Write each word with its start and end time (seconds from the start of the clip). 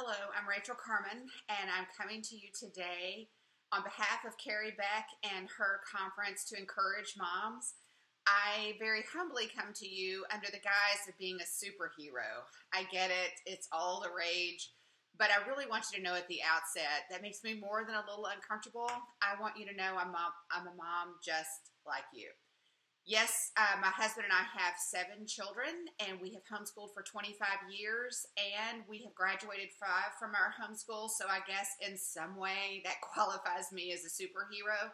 Hello, 0.00 0.32
I'm 0.32 0.48
Rachael 0.48 0.80
Carman, 0.80 1.28
and 1.52 1.68
I'm 1.68 1.84
coming 1.92 2.24
to 2.24 2.32
you 2.32 2.48
today 2.56 3.28
on 3.68 3.84
behalf 3.84 4.24
of 4.24 4.40
Kerry 4.40 4.72
Beck 4.72 5.04
and 5.20 5.44
her 5.60 5.84
conference 5.84 6.48
to 6.48 6.56
encourage 6.56 7.20
moms. 7.20 7.76
I 8.24 8.80
very 8.80 9.04
humbly 9.12 9.52
come 9.52 9.76
to 9.76 9.84
you 9.84 10.24
under 10.32 10.48
the 10.48 10.64
guise 10.64 11.04
of 11.04 11.20
being 11.20 11.36
a 11.36 11.44
superhero. 11.44 12.48
I 12.72 12.88
get 12.88 13.12
it, 13.12 13.44
it's 13.44 13.68
all 13.76 14.00
the 14.00 14.08
rage, 14.08 14.72
but 15.20 15.28
I 15.28 15.44
really 15.44 15.68
want 15.68 15.92
you 15.92 16.00
to 16.00 16.04
know 16.08 16.16
at 16.16 16.24
the 16.32 16.40
outset 16.48 17.04
that 17.12 17.20
makes 17.20 17.44
me 17.44 17.60
more 17.60 17.84
than 17.84 18.00
a 18.00 18.06
little 18.08 18.24
uncomfortable. 18.24 18.88
I 19.20 19.36
want 19.36 19.60
you 19.60 19.68
to 19.68 19.76
know 19.76 20.00
I'm, 20.00 20.16
mom, 20.16 20.32
I'm 20.48 20.64
a 20.64 20.72
mom 20.80 21.20
just 21.20 21.76
like 21.84 22.08
you. 22.16 22.32
Yes, 23.06 23.50
uh, 23.56 23.80
my 23.80 23.88
husband 23.88 24.26
and 24.28 24.32
I 24.32 24.44
have 24.60 24.74
seven 24.76 25.26
children, 25.26 25.88
and 25.98 26.20
we 26.20 26.34
have 26.34 26.44
homeschooled 26.44 26.92
for 26.94 27.02
25 27.02 27.72
years, 27.72 28.26
and 28.36 28.82
we 28.88 29.02
have 29.02 29.14
graduated 29.14 29.70
five 29.80 30.12
from 30.18 30.32
our 30.36 30.52
homeschool. 30.52 31.08
So 31.08 31.24
I 31.28 31.40
guess 31.48 31.68
in 31.80 31.96
some 31.96 32.36
way 32.36 32.82
that 32.84 33.00
qualifies 33.12 33.72
me 33.72 33.92
as 33.92 34.04
a 34.04 34.12
superhero. 34.12 34.92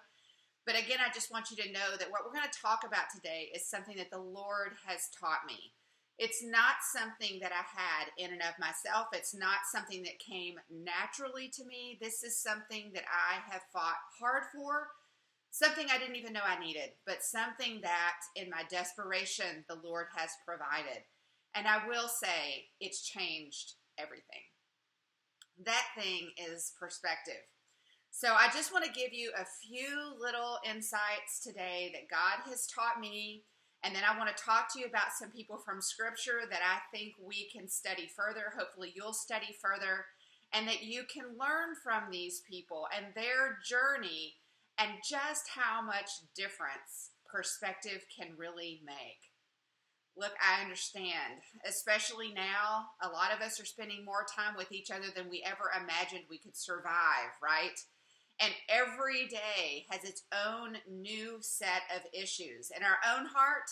But 0.65 0.79
again, 0.79 0.99
I 1.05 1.13
just 1.13 1.33
want 1.33 1.51
you 1.51 1.57
to 1.63 1.73
know 1.73 1.99
that 1.99 2.11
what 2.11 2.23
we're 2.25 2.33
going 2.35 2.49
to 2.51 2.63
talk 2.63 2.85
about 2.87 3.11
today 3.15 3.51
is 3.55 3.69
something 3.69 3.97
that 3.97 4.11
the 4.11 4.19
Lord 4.19 4.73
has 4.87 5.11
taught 5.19 5.47
me. 5.47 5.73
It's 6.19 6.43
not 6.43 6.77
something 6.83 7.39
that 7.43 7.53
I 7.53 7.63
had 7.69 8.09
in 8.19 8.33
and 8.33 8.43
of 8.43 8.59
myself. 8.59 9.09
It's 9.13 9.35
not 9.35 9.69
something 9.71 10.03
that 10.05 10.19
came 10.19 10.55
naturally 10.71 11.49
to 11.55 11.65
me. 11.67 11.99
This 12.01 12.25
is 12.25 12.41
something 12.41 12.91
that 12.95 13.05
I 13.11 13.53
have 13.53 13.63
fought 13.73 14.01
hard 14.19 14.45
for 14.55 14.89
something 15.57 15.87
I 15.89 15.99
didn't 15.99 16.17
even 16.17 16.35
know 16.35 16.45
I 16.47 16.63
needed, 16.63 16.91
but 17.07 17.23
something 17.23 17.81
that 17.83 18.21
in 18.35 18.51
my 18.51 18.63
desperation 18.71 19.65
the 19.69 19.79
Lord 19.83 20.09
has 20.15 20.31
provided. 20.47 21.03
And 21.55 21.67
I 21.67 21.87
will 21.89 22.09
say 22.09 22.69
it's 22.79 23.03
changed 23.03 23.75
everything. 23.99 24.45
That 25.65 25.87
thing 25.99 26.33
is 26.37 26.75
perspective. 26.79 27.41
So 28.11 28.35
I 28.35 28.49
just 28.53 28.73
want 28.73 28.85
to 28.85 28.93
give 29.01 29.15
you 29.15 29.31
a 29.33 29.49
few 29.67 30.13
little 30.21 30.59
insights 30.69 31.41
today 31.43 31.91
that 31.95 32.11
God 32.15 32.49
has 32.51 32.67
taught 32.67 33.01
me. 33.01 33.45
And 33.83 33.95
then 33.95 34.03
I 34.05 34.19
want 34.19 34.35
to 34.35 34.43
talk 34.43 34.71
to 34.73 34.81
you 34.81 34.87
about 34.87 35.17
some 35.19 35.31
people 35.31 35.57
from 35.57 35.81
Scripture 35.81 36.41
that 36.51 36.61
I 36.61 36.81
think 36.95 37.15
we 37.19 37.49
can 37.49 37.69
study 37.69 38.11
further. 38.15 38.53
Hopefully, 38.59 38.93
you'll 38.95 39.15
study 39.15 39.57
further 39.63 40.05
and 40.53 40.69
that 40.69 40.83
you 40.83 41.05
can 41.13 41.39
learn 41.39 41.77
from 41.83 42.11
these 42.11 42.43
people 42.49 42.87
and 42.95 43.07
their 43.15 43.59
journey 43.67 44.35
and 44.79 44.91
just 45.09 45.49
how 45.55 45.83
much 45.83 46.11
difference 46.35 47.11
perspective 47.31 48.05
can 48.15 48.37
really 48.37 48.83
make. 48.85 49.33
Look, 50.17 50.33
I 50.41 50.63
understand, 50.63 51.43
especially 51.67 52.33
now, 52.33 52.87
a 53.03 53.09
lot 53.09 53.35
of 53.35 53.43
us 53.43 53.61
are 53.61 53.67
spending 53.67 54.05
more 54.05 54.25
time 54.25 54.55
with 54.57 54.73
each 54.73 54.91
other 54.91 55.09
than 55.15 55.29
we 55.29 55.45
ever 55.45 55.71
imagined 55.77 56.25
we 56.31 56.39
could 56.39 56.57
survive, 56.57 57.37
right? 57.43 57.79
And 58.41 58.53
every 58.69 59.27
day 59.29 59.87
has 59.91 60.05
its 60.05 60.23
own 60.33 60.79
new 60.91 61.39
set 61.41 61.83
of 61.95 62.03
issues 62.13 62.71
in 62.75 62.83
our 62.83 62.99
own 63.15 63.27
heart 63.27 63.71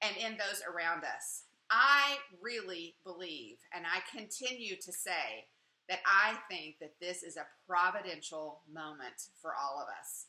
and 0.00 0.16
in 0.16 0.38
those 0.38 0.62
around 0.68 1.02
us. 1.04 1.44
I 1.70 2.18
really 2.40 2.96
believe, 3.04 3.56
and 3.74 3.84
I 3.86 4.00
continue 4.16 4.76
to 4.76 4.92
say, 4.92 5.46
that 5.88 6.00
I 6.06 6.34
think 6.48 6.76
that 6.80 6.94
this 7.00 7.22
is 7.22 7.36
a 7.36 7.46
providential 7.66 8.60
moment 8.72 9.28
for 9.40 9.52
all 9.54 9.80
of 9.80 9.88
us. 10.00 10.26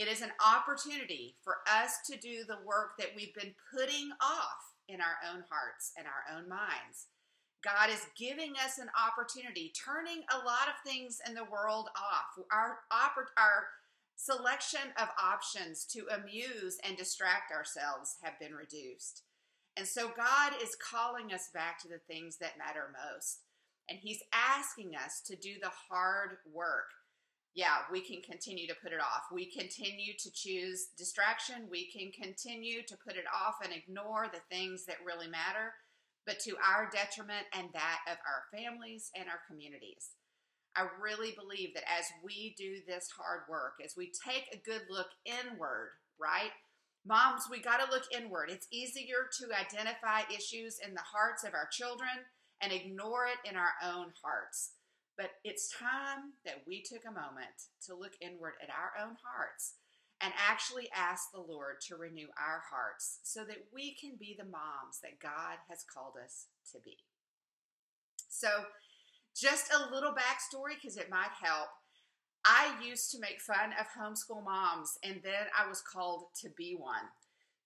It 0.00 0.08
is 0.08 0.22
an 0.22 0.32
opportunity 0.40 1.36
for 1.44 1.56
us 1.68 1.98
to 2.10 2.16
do 2.16 2.44
the 2.48 2.64
work 2.64 2.96
that 2.96 3.12
we've 3.14 3.34
been 3.34 3.52
putting 3.70 4.08
off 4.22 4.72
in 4.88 4.98
our 4.98 5.20
own 5.28 5.44
hearts 5.50 5.92
and 5.98 6.06
our 6.06 6.24
own 6.34 6.48
minds. 6.48 7.08
God 7.62 7.90
is 7.90 8.06
giving 8.16 8.54
us 8.64 8.78
an 8.78 8.88
opportunity, 8.96 9.74
turning 9.76 10.22
a 10.32 10.38
lot 10.38 10.72
of 10.72 10.90
things 10.90 11.20
in 11.28 11.34
the 11.34 11.44
world 11.44 11.90
off. 11.94 12.42
Our, 12.50 12.78
our 12.90 13.66
selection 14.16 14.88
of 14.96 15.08
options 15.22 15.84
to 15.92 16.06
amuse 16.18 16.78
and 16.82 16.96
distract 16.96 17.52
ourselves 17.52 18.16
have 18.22 18.40
been 18.40 18.54
reduced. 18.54 19.24
And 19.76 19.86
so 19.86 20.08
God 20.16 20.54
is 20.62 20.78
calling 20.80 21.34
us 21.34 21.50
back 21.52 21.78
to 21.82 21.88
the 21.88 22.00
things 22.08 22.38
that 22.38 22.56
matter 22.56 22.88
most. 23.12 23.40
And 23.90 23.98
He's 24.00 24.22
asking 24.32 24.96
us 24.96 25.20
to 25.26 25.36
do 25.36 25.56
the 25.60 25.72
hard 25.90 26.38
work 26.50 26.88
yeah, 27.54 27.82
we 27.90 28.00
can 28.00 28.22
continue 28.22 28.66
to 28.68 28.76
put 28.82 28.92
it 28.92 29.00
off. 29.00 29.24
We 29.32 29.50
continue 29.50 30.12
to 30.18 30.30
choose 30.32 30.88
distraction. 30.96 31.66
We 31.68 31.90
can 31.90 32.12
continue 32.12 32.82
to 32.86 32.96
put 33.04 33.16
it 33.16 33.26
off 33.26 33.56
and 33.62 33.72
ignore 33.72 34.26
the 34.32 34.42
things 34.54 34.86
that 34.86 35.04
really 35.04 35.26
matter, 35.26 35.74
but 36.26 36.38
to 36.40 36.54
our 36.62 36.88
detriment 36.90 37.46
and 37.52 37.68
that 37.72 37.98
of 38.06 38.18
our 38.22 38.46
families 38.54 39.10
and 39.18 39.28
our 39.28 39.40
communities. 39.48 40.10
I 40.76 40.86
really 41.02 41.34
believe 41.36 41.74
that 41.74 41.90
as 41.90 42.04
we 42.24 42.54
do 42.56 42.76
this 42.86 43.08
hard 43.18 43.42
work, 43.50 43.74
as 43.84 43.94
we 43.96 44.12
take 44.24 44.46
a 44.52 44.62
good 44.64 44.82
look 44.88 45.08
inward, 45.24 45.90
right? 46.20 46.52
Moms, 47.04 47.48
we 47.50 47.60
got 47.60 47.80
to 47.80 47.90
look 47.90 48.04
inward. 48.12 48.50
It's 48.50 48.68
easier 48.70 49.26
to 49.40 49.58
identify 49.58 50.22
issues 50.32 50.78
in 50.86 50.94
the 50.94 51.02
hearts 51.02 51.42
of 51.42 51.54
our 51.54 51.68
children 51.72 52.30
and 52.60 52.72
ignore 52.72 53.26
it 53.26 53.48
in 53.48 53.56
our 53.56 53.72
own 53.82 54.12
hearts. 54.22 54.72
But 55.20 55.32
it's 55.44 55.68
time 55.68 56.32
that 56.46 56.64
we 56.66 56.80
took 56.80 57.04
a 57.04 57.12
moment 57.12 57.68
to 57.84 57.94
look 57.94 58.12
inward 58.22 58.54
at 58.62 58.70
our 58.70 59.04
own 59.04 59.16
hearts 59.20 59.74
and 60.22 60.32
actually 60.48 60.88
ask 60.96 61.24
the 61.30 61.44
Lord 61.44 61.82
to 61.88 61.96
renew 61.96 62.28
our 62.40 62.62
hearts 62.70 63.20
so 63.22 63.44
that 63.44 63.68
we 63.70 63.94
can 64.00 64.16
be 64.18 64.34
the 64.38 64.46
moms 64.46 65.00
that 65.02 65.20
God 65.20 65.60
has 65.68 65.84
called 65.84 66.14
us 66.24 66.46
to 66.72 66.78
be. 66.82 66.96
So, 68.30 68.48
just 69.36 69.70
a 69.70 69.92
little 69.92 70.12
backstory 70.12 70.80
because 70.80 70.96
it 70.96 71.10
might 71.10 71.36
help. 71.38 71.68
I 72.42 72.72
used 72.82 73.10
to 73.10 73.20
make 73.20 73.42
fun 73.42 73.74
of 73.78 73.92
homeschool 73.92 74.42
moms, 74.42 74.96
and 75.04 75.20
then 75.22 75.52
I 75.54 75.68
was 75.68 75.82
called 75.82 76.28
to 76.40 76.48
be 76.56 76.76
one. 76.78 77.12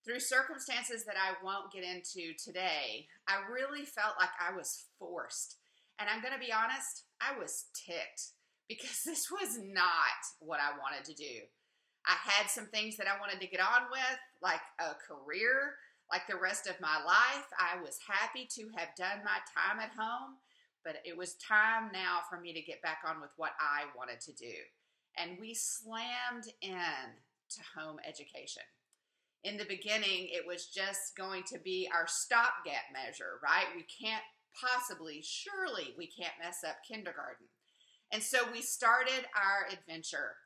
Through 0.05 0.21
circumstances 0.21 1.05
that 1.05 1.15
I 1.17 1.39
won't 1.45 1.73
get 1.73 1.85
into 1.85 2.35
today, 2.35 3.07
I 3.29 3.49
really 3.49 3.85
felt 3.85 4.15
like 4.19 4.31
I 4.41 4.57
was 4.57 4.87
forced 4.99 5.59
and 5.99 6.09
I'm 6.11 6.21
going 6.21 6.35
to 6.35 6.43
be 6.43 6.53
honest, 6.53 7.07
I 7.25 7.39
was 7.39 7.67
ticked 7.75 8.35
because 8.69 9.03
this 9.07 9.31
was 9.31 9.59
not 9.59 10.21
what 10.41 10.61
I 10.61 10.79
wanted 10.79 11.05
to 11.07 11.15
do. 11.15 11.41
I 12.07 12.17
had 12.21 12.51
some 12.51 12.67
things 12.67 12.97
that 12.99 13.07
I 13.09 13.19
wanted 13.19 13.41
to 13.41 13.47
get 13.47 13.61
on 13.61 13.89
with, 13.91 14.19
like 14.43 14.61
a 14.79 14.93
career, 15.09 15.77
like 16.13 16.27
the 16.29 16.37
rest 16.37 16.67
of 16.67 16.81
my 16.81 17.03
life. 17.05 17.49
I 17.59 17.81
was 17.81 17.99
happy 18.07 18.47
to 18.57 18.69
have 18.77 18.95
done 18.97 19.25
my 19.25 19.41
time 19.57 19.81
at 19.81 19.97
home, 19.97 20.37
but 20.85 20.97
it 21.05 21.17
was 21.17 21.35
time 21.37 21.89
now 21.93 22.21
for 22.29 22.39
me 22.39 22.53
to 22.53 22.61
get 22.61 22.83
back 22.83 22.99
on 23.09 23.23
with 23.23 23.31
what 23.37 23.53
I 23.59 23.85
wanted 23.97 24.21
to 24.21 24.33
do. 24.33 24.53
And 25.17 25.39
we 25.41 25.55
slammed 25.55 26.45
in 26.61 27.17
to 27.51 27.61
home 27.75 27.97
education. 28.07 28.63
In 29.45 29.57
the 29.57 29.65
beginning, 29.65 30.29
it 30.29 30.45
was 30.47 30.67
just 30.67 31.17
going 31.17 31.45
to 31.53 31.59
be 31.59 31.89
our 31.93 32.07
stopgap 32.07 32.93
measure, 32.93 33.41
right? 33.43 33.67
We 33.75 33.85
can't 33.85 34.25
possibly, 34.61 35.23
surely 35.23 35.95
we 35.97 36.07
can't 36.07 36.35
mess 36.43 36.59
up 36.67 36.77
kindergarten. 36.87 37.47
And 38.13 38.23
so 38.23 38.39
we 38.53 38.63
started 38.63 39.27
our 39.35 39.67
adventure. 39.73 40.37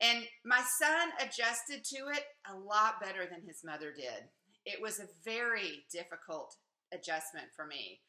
And 0.00 0.24
my 0.44 0.62
son 0.80 1.10
adjusted 1.20 1.84
to 1.84 2.08
it 2.08 2.24
a 2.50 2.56
lot 2.56 3.00
better 3.00 3.26
than 3.30 3.46
his 3.46 3.62
mother 3.64 3.92
did. 3.92 4.28
It 4.64 4.80
was 4.80 4.98
a 4.98 5.08
very 5.24 5.84
difficult 5.92 6.56
adjustment 6.92 7.46
for 7.54 7.66
me. 7.66 8.00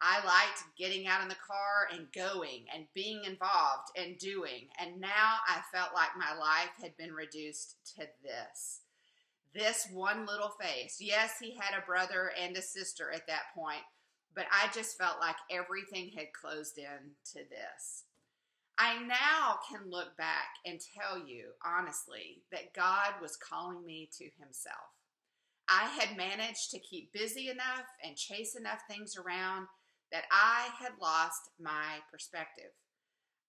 I 0.00 0.16
liked 0.24 0.64
getting 0.76 1.06
out 1.06 1.22
in 1.22 1.28
the 1.28 1.36
car 1.36 1.88
and 1.92 2.12
going 2.12 2.64
and 2.74 2.86
being 2.92 3.22
involved 3.24 3.88
and 3.96 4.18
doing. 4.18 4.66
And 4.80 5.00
now 5.00 5.36
I 5.46 5.60
felt 5.72 5.94
like 5.94 6.10
my 6.18 6.36
life 6.36 6.72
had 6.82 6.96
been 6.96 7.12
reduced 7.12 7.76
to 7.96 8.06
this. 8.22 8.80
This 9.54 9.86
one 9.92 10.26
little 10.26 10.52
face. 10.60 10.96
Yes, 10.98 11.34
he 11.40 11.54
had 11.54 11.78
a 11.78 11.86
brother 11.86 12.32
and 12.40 12.56
a 12.56 12.62
sister 12.62 13.12
at 13.14 13.26
that 13.28 13.54
point, 13.54 13.82
but 14.34 14.46
I 14.50 14.68
just 14.72 14.98
felt 14.98 15.20
like 15.20 15.36
everything 15.50 16.10
had 16.16 16.32
closed 16.32 16.78
in 16.78 17.12
to 17.32 17.40
this. 17.48 18.04
I 18.78 19.02
now 19.02 19.58
can 19.70 19.90
look 19.90 20.16
back 20.16 20.56
and 20.64 20.80
tell 20.80 21.26
you 21.26 21.50
honestly 21.64 22.42
that 22.50 22.74
God 22.74 23.20
was 23.20 23.36
calling 23.36 23.84
me 23.84 24.08
to 24.18 24.24
Himself. 24.40 24.96
I 25.68 25.88
had 25.88 26.16
managed 26.16 26.70
to 26.70 26.78
keep 26.78 27.12
busy 27.12 27.48
enough 27.48 27.86
and 28.02 28.16
chase 28.16 28.56
enough 28.56 28.80
things 28.88 29.16
around 29.16 29.66
that 30.10 30.24
I 30.30 30.68
had 30.78 30.92
lost 31.00 31.50
my 31.60 32.00
perspective. 32.10 32.72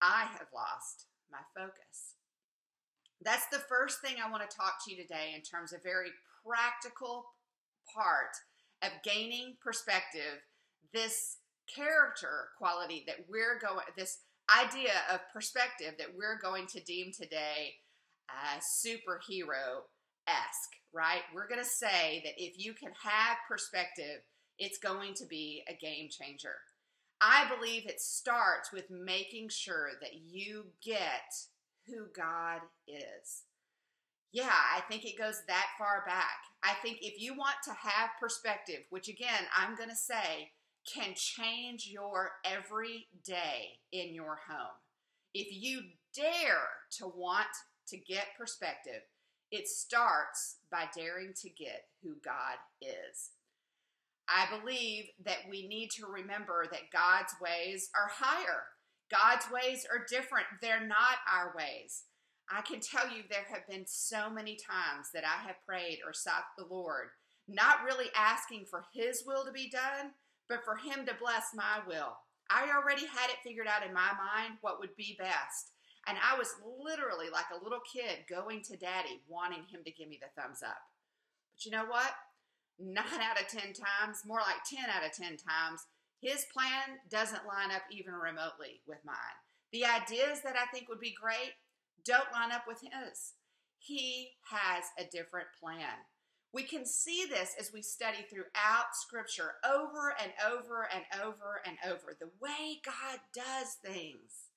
I 0.02 0.28
had 0.32 0.48
lost 0.54 1.08
my 1.32 1.40
focus. 1.56 2.16
That's 3.22 3.48
the 3.48 3.64
first 3.70 4.02
thing 4.02 4.16
I 4.24 4.30
want 4.30 4.48
to 4.50 4.56
talk 4.56 4.76
to 4.84 4.92
you 4.92 5.02
today 5.02 5.34
in 5.36 5.42
terms 5.42 5.74
of 5.74 5.82
very 5.82 6.12
practical 6.46 7.26
part 7.94 8.36
of 8.82 8.92
gaining 9.04 9.56
perspective 9.64 10.44
this 10.94 11.38
character 11.74 12.50
quality 12.58 13.04
that 13.08 13.26
we're 13.30 13.60
going, 13.60 13.86
this 13.98 14.20
idea 14.50 14.92
of 15.12 15.20
perspective 15.32 15.96
that 15.98 16.16
we're 16.16 16.40
going 16.40 16.68
to 16.68 16.84
deem 16.84 17.12
today 17.12 17.76
uh, 18.30 18.60
superhero 18.60 19.84
esque, 20.28 20.76
right? 20.94 21.22
We're 21.34 21.48
going 21.48 21.62
to 21.64 21.70
say 21.70 22.22
that 22.26 22.34
if 22.38 22.58
you 22.58 22.74
can 22.74 22.92
have 23.04 23.38
perspective, 23.48 24.22
it's 24.60 24.78
going 24.78 25.14
to 25.16 25.26
be 25.26 25.64
a 25.68 25.74
game 25.74 26.10
changer. 26.10 26.56
I 27.22 27.50
believe 27.56 27.86
it 27.86 28.02
starts 28.02 28.72
with 28.72 28.90
making 28.90 29.50
sure 29.50 29.92
that 30.02 30.16
you 30.30 30.66
get 30.84 31.34
who 31.88 32.08
God 32.16 32.62
is. 32.88 33.44
Yeah, 34.32 34.50
I 34.50 34.82
think 34.90 35.06
it 35.06 35.18
goes 35.18 35.42
that 35.48 35.68
far 35.78 36.04
back. 36.06 36.40
I 36.64 36.74
think 36.82 36.98
if 37.02 37.22
you 37.22 37.36
want 37.36 37.56
to 37.66 37.72
have 37.72 38.10
perspective, 38.20 38.82
which 38.90 39.08
again, 39.08 39.44
I'm 39.56 39.76
going 39.76 39.90
to 39.90 39.96
say 39.96 40.52
can 40.92 41.14
change 41.16 41.88
your 41.88 42.32
every 42.46 43.08
day 43.26 43.80
in 43.92 44.14
your 44.14 44.40
home. 44.48 44.78
If 45.34 45.48
you 45.52 45.82
dare 46.16 46.70
to 46.98 47.08
want 47.08 47.48
to 47.88 47.98
get 47.98 48.38
perspective, 48.38 49.02
it 49.52 49.68
starts 49.68 50.58
by 50.72 50.86
daring 50.96 51.34
to 51.42 51.50
get 51.50 51.86
who 52.02 52.16
God 52.24 52.58
is. 52.82 53.32
I 54.28 54.48
believe 54.58 55.06
that 55.26 55.50
we 55.50 55.68
need 55.68 55.90
to 55.92 56.06
remember 56.08 56.66
that 56.72 56.92
God's 56.92 57.34
ways 57.42 57.90
are 57.96 58.10
higher. 58.12 58.64
God's 59.12 59.46
ways 59.52 59.86
are 59.92 60.06
different. 60.10 60.46
They're 60.62 60.86
not 60.86 61.18
our 61.32 61.54
ways. 61.56 62.04
I 62.50 62.62
can 62.62 62.80
tell 62.80 63.10
you 63.10 63.24
there 63.30 63.46
have 63.50 63.68
been 63.68 63.86
so 63.86 64.30
many 64.30 64.56
times 64.56 65.10
that 65.14 65.24
I 65.24 65.46
have 65.46 65.66
prayed 65.68 66.00
or 66.06 66.14
sought 66.14 66.46
the 66.58 66.66
Lord, 66.66 67.10
not 67.48 67.84
really 67.86 68.10
asking 68.16 68.66
for 68.70 68.86
His 68.94 69.24
will 69.26 69.46
to 69.46 69.52
be 69.52 69.70
done, 69.70 70.12
but 70.54 70.64
for 70.64 70.78
Him 70.78 71.06
to 71.08 71.18
bless 71.18 71.50
my 71.56 71.82
will. 71.88 72.14
I 72.50 72.70
already 72.70 73.08
had 73.08 73.34
it 73.34 73.42
figured 73.44 73.66
out 73.66 73.82
in 73.82 73.94
my 73.94 74.14
mind 74.14 74.62
what 74.62 74.80
would 74.80 74.96
be 74.96 75.18
best. 75.18 75.74
And 76.06 76.18
I 76.22 76.38
was 76.38 76.54
literally 76.62 77.34
like 77.34 77.50
a 77.50 77.64
little 77.64 77.82
kid 77.82 78.30
going 78.30 78.62
to 78.70 78.78
daddy, 78.78 79.24
wanting 79.28 79.64
him 79.72 79.82
to 79.86 79.92
give 79.92 80.10
me 80.10 80.20
the 80.22 80.30
thumbs 80.40 80.62
up. 80.62 80.78
But 81.50 81.66
you 81.66 81.72
know 81.72 81.86
what? 81.86 82.12
Nine 82.78 83.24
out 83.24 83.42
of 83.42 83.48
10 83.48 83.74
times, 83.74 84.22
more 84.28 84.42
like 84.46 84.62
10 84.70 84.86
out 84.92 85.06
of 85.06 85.16
10 85.16 85.38
times, 85.40 85.88
his 86.22 86.46
plan 86.54 87.00
doesn't 87.10 87.48
line 87.48 87.72
up 87.74 87.84
even 87.90 88.14
remotely 88.14 88.84
with 88.86 89.00
mine. 89.06 89.38
The 89.72 89.86
ideas 89.86 90.42
that 90.44 90.60
I 90.60 90.70
think 90.72 90.90
would 90.90 91.00
be 91.00 91.16
great 91.20 91.56
don't 92.06 92.32
line 92.34 92.52
up 92.52 92.66
with 92.68 92.82
his. 92.82 93.34
He 93.80 94.32
has 94.52 94.84
a 95.00 95.10
different 95.10 95.48
plan. 95.60 96.04
We 96.54 96.64
can 96.64 96.86
see 96.86 97.26
this 97.28 97.56
as 97.60 97.74
we 97.74 97.82
study 97.82 98.20
throughout 98.30 98.94
Scripture 98.94 99.56
over 99.66 100.16
and 100.22 100.32
over 100.54 100.88
and 100.94 101.04
over 101.24 101.62
and 101.66 101.78
over. 101.92 102.16
The 102.20 102.30
way 102.40 102.80
God 102.86 103.20
does 103.34 103.74
things 103.84 104.50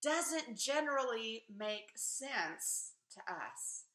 doesn't 0.00 0.56
generally 0.56 1.42
make 1.58 1.90
sense 1.96 2.92
to 3.14 3.20
us 3.32 3.86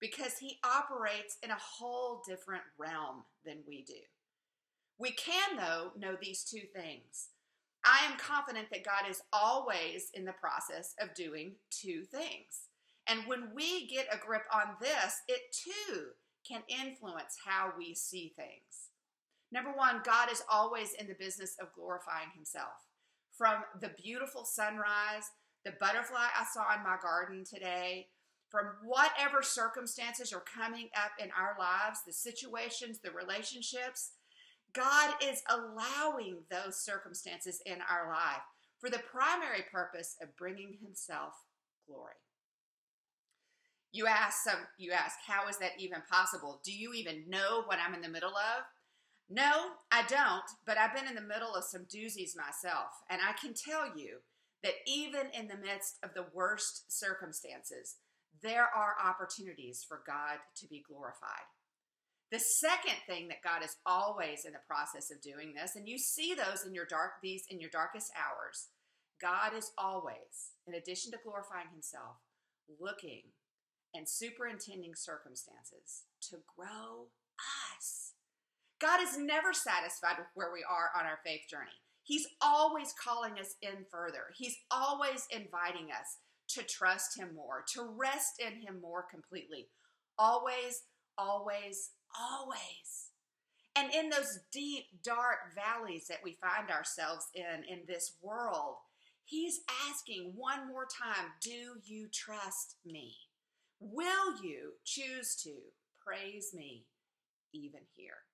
because 0.00 0.38
He 0.38 0.60
operates 0.64 1.36
in 1.42 1.50
a 1.50 1.58
whole 1.60 2.22
different 2.26 2.62
realm 2.78 3.24
than 3.44 3.58
we 3.68 3.82
do. 3.82 4.00
We 4.98 5.10
can, 5.10 5.58
though, 5.58 5.92
know 5.98 6.16
these 6.18 6.42
two 6.42 6.62
things. 6.74 7.28
I 7.84 8.10
am 8.10 8.18
confident 8.18 8.68
that 8.70 8.84
God 8.84 9.10
is 9.10 9.20
always 9.32 10.10
in 10.14 10.24
the 10.24 10.32
process 10.32 10.94
of 11.00 11.14
doing 11.14 11.52
two 11.70 12.04
things. 12.04 12.68
And 13.06 13.20
when 13.26 13.50
we 13.54 13.86
get 13.86 14.06
a 14.12 14.18
grip 14.18 14.42
on 14.52 14.76
this, 14.80 15.22
it 15.28 15.40
too 15.52 16.08
can 16.48 16.62
influence 16.68 17.36
how 17.44 17.72
we 17.76 17.94
see 17.94 18.32
things. 18.36 18.90
Number 19.50 19.72
one, 19.72 20.02
God 20.04 20.30
is 20.30 20.42
always 20.50 20.92
in 20.92 21.06
the 21.06 21.14
business 21.14 21.56
of 21.60 21.72
glorifying 21.72 22.28
Himself. 22.34 22.86
From 23.36 23.62
the 23.80 23.90
beautiful 24.02 24.44
sunrise, 24.44 25.30
the 25.64 25.72
butterfly 25.80 26.26
I 26.38 26.44
saw 26.52 26.74
in 26.76 26.82
my 26.82 26.96
garden 27.02 27.44
today, 27.44 28.08
from 28.50 28.66
whatever 28.82 29.42
circumstances 29.42 30.32
are 30.32 30.42
coming 30.42 30.88
up 30.96 31.12
in 31.22 31.30
our 31.38 31.56
lives, 31.58 32.00
the 32.06 32.12
situations, 32.12 32.98
the 32.98 33.10
relationships, 33.10 34.12
God 34.74 35.14
is 35.22 35.42
allowing 35.48 36.38
those 36.50 36.80
circumstances 36.80 37.60
in 37.66 37.78
our 37.90 38.10
life 38.10 38.42
for 38.78 38.90
the 38.90 39.00
primary 39.10 39.64
purpose 39.70 40.16
of 40.22 40.36
bringing 40.36 40.78
Himself 40.82 41.34
glory. 41.86 42.12
You 43.92 44.06
ask 44.06 44.44
some 44.44 44.60
you 44.76 44.92
ask 44.92 45.16
how 45.26 45.48
is 45.48 45.58
that 45.58 45.72
even 45.78 46.02
possible? 46.10 46.60
Do 46.64 46.72
you 46.72 46.92
even 46.94 47.24
know 47.28 47.62
what 47.64 47.78
I'm 47.78 47.94
in 47.94 48.02
the 48.02 48.08
middle 48.08 48.36
of? 48.36 48.64
No, 49.30 49.52
I 49.92 50.04
don't, 50.08 50.44
but 50.66 50.78
I've 50.78 50.94
been 50.94 51.06
in 51.06 51.14
the 51.14 51.20
middle 51.20 51.54
of 51.54 51.64
some 51.64 51.82
doozies 51.82 52.36
myself, 52.36 52.88
and 53.10 53.20
I 53.20 53.32
can 53.32 53.52
tell 53.52 53.96
you 53.96 54.18
that 54.62 54.72
even 54.86 55.26
in 55.38 55.48
the 55.48 55.56
midst 55.56 55.98
of 56.02 56.14
the 56.14 56.26
worst 56.32 56.90
circumstances, 56.90 57.96
there 58.42 58.68
are 58.74 58.96
opportunities 59.04 59.84
for 59.86 60.02
God 60.06 60.38
to 60.56 60.66
be 60.66 60.82
glorified. 60.86 61.46
The 62.30 62.38
second 62.38 62.96
thing 63.06 63.28
that 63.28 63.42
God 63.42 63.64
is 63.64 63.76
always 63.86 64.44
in 64.44 64.52
the 64.52 64.64
process 64.66 65.10
of 65.10 65.20
doing 65.20 65.54
this, 65.54 65.76
and 65.76 65.88
you 65.88 65.98
see 65.98 66.34
those 66.34 66.64
in 66.66 66.74
your 66.74 66.86
dark 66.86 67.20
these 67.22 67.44
in 67.50 67.60
your 67.60 67.70
darkest 67.70 68.10
hours, 68.16 68.68
God 69.20 69.54
is 69.56 69.72
always, 69.76 70.52
in 70.66 70.74
addition 70.74 71.12
to 71.12 71.18
glorifying 71.22 71.68
himself, 71.72 72.16
looking 72.80 73.22
and 73.94 74.08
superintending 74.08 74.94
circumstances 74.94 76.04
to 76.22 76.36
grow 76.56 77.08
us. 77.76 78.12
God 78.80 79.00
is 79.02 79.18
never 79.18 79.52
satisfied 79.52 80.18
with 80.18 80.28
where 80.34 80.52
we 80.52 80.64
are 80.68 80.90
on 80.98 81.06
our 81.06 81.18
faith 81.24 81.42
journey. 81.50 81.82
He's 82.02 82.28
always 82.40 82.94
calling 83.02 83.38
us 83.38 83.54
in 83.60 83.84
further. 83.90 84.32
He's 84.36 84.56
always 84.70 85.26
inviting 85.30 85.88
us 85.90 86.18
to 86.50 86.62
trust 86.62 87.18
Him 87.18 87.34
more, 87.34 87.64
to 87.74 87.82
rest 87.96 88.40
in 88.40 88.62
Him 88.62 88.80
more 88.80 89.04
completely. 89.10 89.68
Always, 90.18 90.82
always, 91.18 91.90
always. 92.18 93.10
And 93.76 93.92
in 93.92 94.08
those 94.08 94.40
deep, 94.52 94.84
dark 95.04 95.54
valleys 95.54 96.06
that 96.08 96.20
we 96.24 96.38
find 96.40 96.70
ourselves 96.70 97.26
in, 97.34 97.64
in 97.68 97.80
this 97.86 98.14
world, 98.22 98.76
He's 99.24 99.60
asking 99.86 100.32
one 100.34 100.68
more 100.68 100.86
time 100.86 101.32
Do 101.42 101.76
you 101.84 102.08
trust 102.12 102.76
me? 102.86 103.14
Will 103.80 104.42
you 104.42 104.72
choose 104.84 105.36
to 105.44 105.52
praise 106.04 106.50
me 106.52 106.86
even 107.52 107.80
here? 107.94 108.26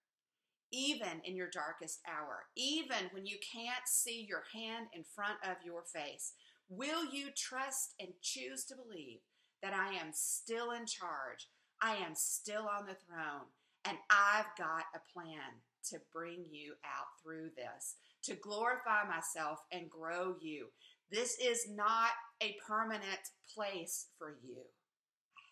Even 0.72 1.20
in 1.22 1.36
your 1.36 1.50
darkest 1.50 2.00
hour, 2.08 2.46
even 2.56 3.10
when 3.12 3.26
you 3.26 3.36
can't 3.52 3.86
see 3.86 4.26
your 4.26 4.44
hand 4.54 4.86
in 4.94 5.04
front 5.04 5.36
of 5.44 5.56
your 5.62 5.82
face, 5.82 6.32
will 6.70 7.04
you 7.04 7.28
trust 7.36 7.94
and 8.00 8.08
choose 8.22 8.64
to 8.64 8.74
believe 8.74 9.20
that 9.62 9.74
I 9.74 9.92
am 9.94 10.12
still 10.12 10.70
in 10.70 10.86
charge? 10.86 11.48
I 11.82 11.96
am 11.96 12.14
still 12.14 12.66
on 12.66 12.86
the 12.86 12.96
throne, 13.06 13.44
and 13.84 13.98
I've 14.10 14.56
got 14.56 14.84
a 14.94 15.12
plan 15.12 15.60
to 15.90 15.98
bring 16.10 16.46
you 16.50 16.72
out 16.86 17.20
through 17.22 17.50
this, 17.54 17.96
to 18.22 18.34
glorify 18.34 19.06
myself 19.06 19.58
and 19.70 19.90
grow 19.90 20.36
you. 20.40 20.68
This 21.10 21.36
is 21.38 21.68
not 21.68 22.10
a 22.42 22.56
permanent 22.66 23.28
place 23.54 24.06
for 24.18 24.38
you 24.42 24.64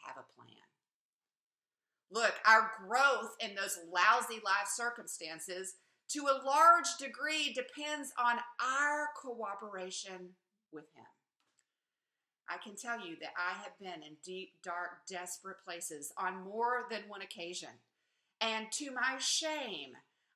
have 0.03 0.17
a 0.17 0.33
plan. 0.35 0.63
Look, 2.11 2.35
our 2.47 2.71
growth 2.87 3.35
in 3.41 3.55
those 3.55 3.79
lousy 3.91 4.41
life 4.45 4.69
circumstances 4.69 5.75
to 6.11 6.27
a 6.27 6.45
large 6.45 6.97
degree 7.01 7.55
depends 7.55 8.13
on 8.19 8.37
our 8.61 9.09
cooperation 9.21 10.35
with 10.73 10.85
Him. 10.95 11.07
I 12.49 12.59
can 12.63 12.77
tell 12.77 12.99
you 12.99 13.17
that 13.21 13.33
I 13.39 13.63
have 13.63 13.79
been 13.81 14.07
in 14.07 14.17
deep, 14.23 14.53
dark, 14.63 15.07
desperate 15.09 15.57
places 15.65 16.13
on 16.19 16.45
more 16.45 16.87
than 16.91 17.03
one 17.09 17.23
occasion. 17.23 17.71
And 18.43 18.67
to 18.73 18.91
my 18.91 19.17
shame, 19.19 19.93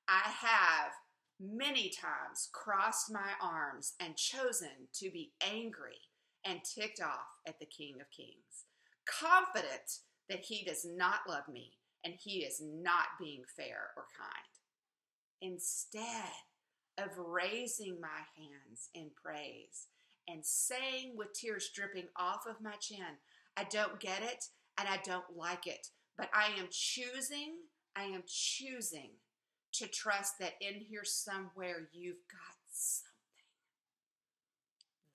I 0.09 0.23
have 0.25 0.93
many 1.39 1.91
times 1.91 2.49
crossed 2.53 3.13
my 3.13 3.33
arms 3.43 3.95
and 4.01 4.17
chosen 4.17 4.89
to 4.95 5.11
be 5.11 5.33
angry 5.43 6.01
and 6.45 6.61
ticked 6.65 7.03
off 7.03 7.27
at 7.47 7.59
the 7.59 7.67
King 7.67 7.97
of 8.01 8.11
Kings 8.11 8.65
confident 9.07 10.01
that 10.29 10.41
He 10.41 10.65
does 10.65 10.85
not 10.85 11.21
love 11.29 11.49
me 11.53 11.73
and 12.05 12.15
He 12.19 12.41
is 12.41 12.63
not 12.63 13.07
being 13.19 13.43
fair 13.57 13.91
or 13.97 14.05
kind. 14.17 14.33
Instead 15.41 16.33
of 16.99 17.11
raising 17.19 18.01
my 18.01 18.23
hands 18.37 18.89
in 18.95 19.11
praise 19.23 19.89
and 20.29 20.45
saying 20.45 21.15
with 21.15 21.33
tears 21.35 21.71
dripping 21.75 22.09
off 22.17 22.47
of 22.49 22.63
my 22.63 22.75
chin, 22.81 23.19
I 23.57 23.65
don't 23.65 24.01
get 24.01 24.23
it 24.23 24.47
and 24.79 24.89
I 24.89 24.99
don't 25.05 25.37
like 25.37 25.67
it, 25.67 25.89
but 26.17 26.29
I 26.35 26.59
am 26.59 26.69
choosing, 26.71 27.57
I 27.95 28.05
am 28.05 28.23
choosing 28.27 29.11
to 29.75 29.87
trust 29.89 30.39
that 30.41 30.55
in 30.61 30.75
here 30.75 31.05
somewhere 31.05 31.89
you've 31.93 32.27
got 32.31 32.57
something. 32.73 33.13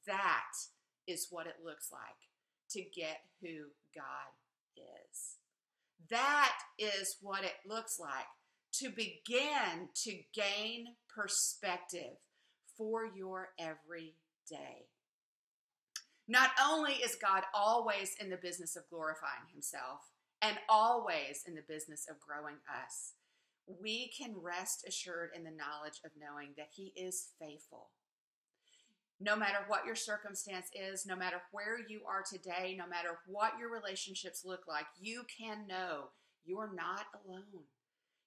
That 0.07 0.51
is 1.07 1.27
what 1.29 1.47
it 1.47 1.57
looks 1.63 1.89
like 1.91 2.30
to 2.73 2.81
get 2.95 3.21
who 3.41 3.69
God 3.95 4.31
is. 4.75 5.37
That 6.09 6.57
is 6.77 7.17
what 7.21 7.43
it 7.43 7.55
looks 7.67 7.99
like 7.99 8.27
to 8.73 8.89
begin 8.89 9.89
to 10.03 10.17
gain 10.33 10.87
perspective 11.13 12.17
for 12.77 13.05
your 13.05 13.49
every 13.59 14.15
day. 14.49 14.87
Not 16.27 16.51
only 16.63 16.93
is 16.93 17.17
God 17.21 17.43
always 17.53 18.15
in 18.19 18.29
the 18.29 18.37
business 18.37 18.75
of 18.75 18.89
glorifying 18.89 19.49
himself 19.51 19.99
and 20.41 20.57
always 20.69 21.43
in 21.45 21.55
the 21.55 21.63
business 21.67 22.07
of 22.09 22.15
growing 22.19 22.55
us, 22.83 23.13
we 23.67 24.11
can 24.17 24.35
rest 24.41 24.85
assured 24.87 25.31
in 25.35 25.43
the 25.43 25.51
knowledge 25.51 25.99
of 26.05 26.11
knowing 26.17 26.53
that 26.57 26.69
he 26.71 26.93
is 26.95 27.29
faithful 27.39 27.89
No 29.23 29.35
matter 29.35 29.59
what 29.67 29.85
your 29.85 29.95
circumstance 29.95 30.71
is, 30.73 31.05
no 31.05 31.15
matter 31.15 31.43
where 31.51 31.77
you 31.87 32.01
are 32.07 32.23
today, 32.27 32.75
no 32.75 32.87
matter 32.87 33.19
what 33.27 33.53
your 33.59 33.71
relationships 33.71 34.41
look 34.43 34.61
like, 34.67 34.87
you 34.99 35.23
can 35.37 35.67
know 35.67 36.05
you're 36.43 36.73
not 36.73 37.05
alone. 37.23 37.65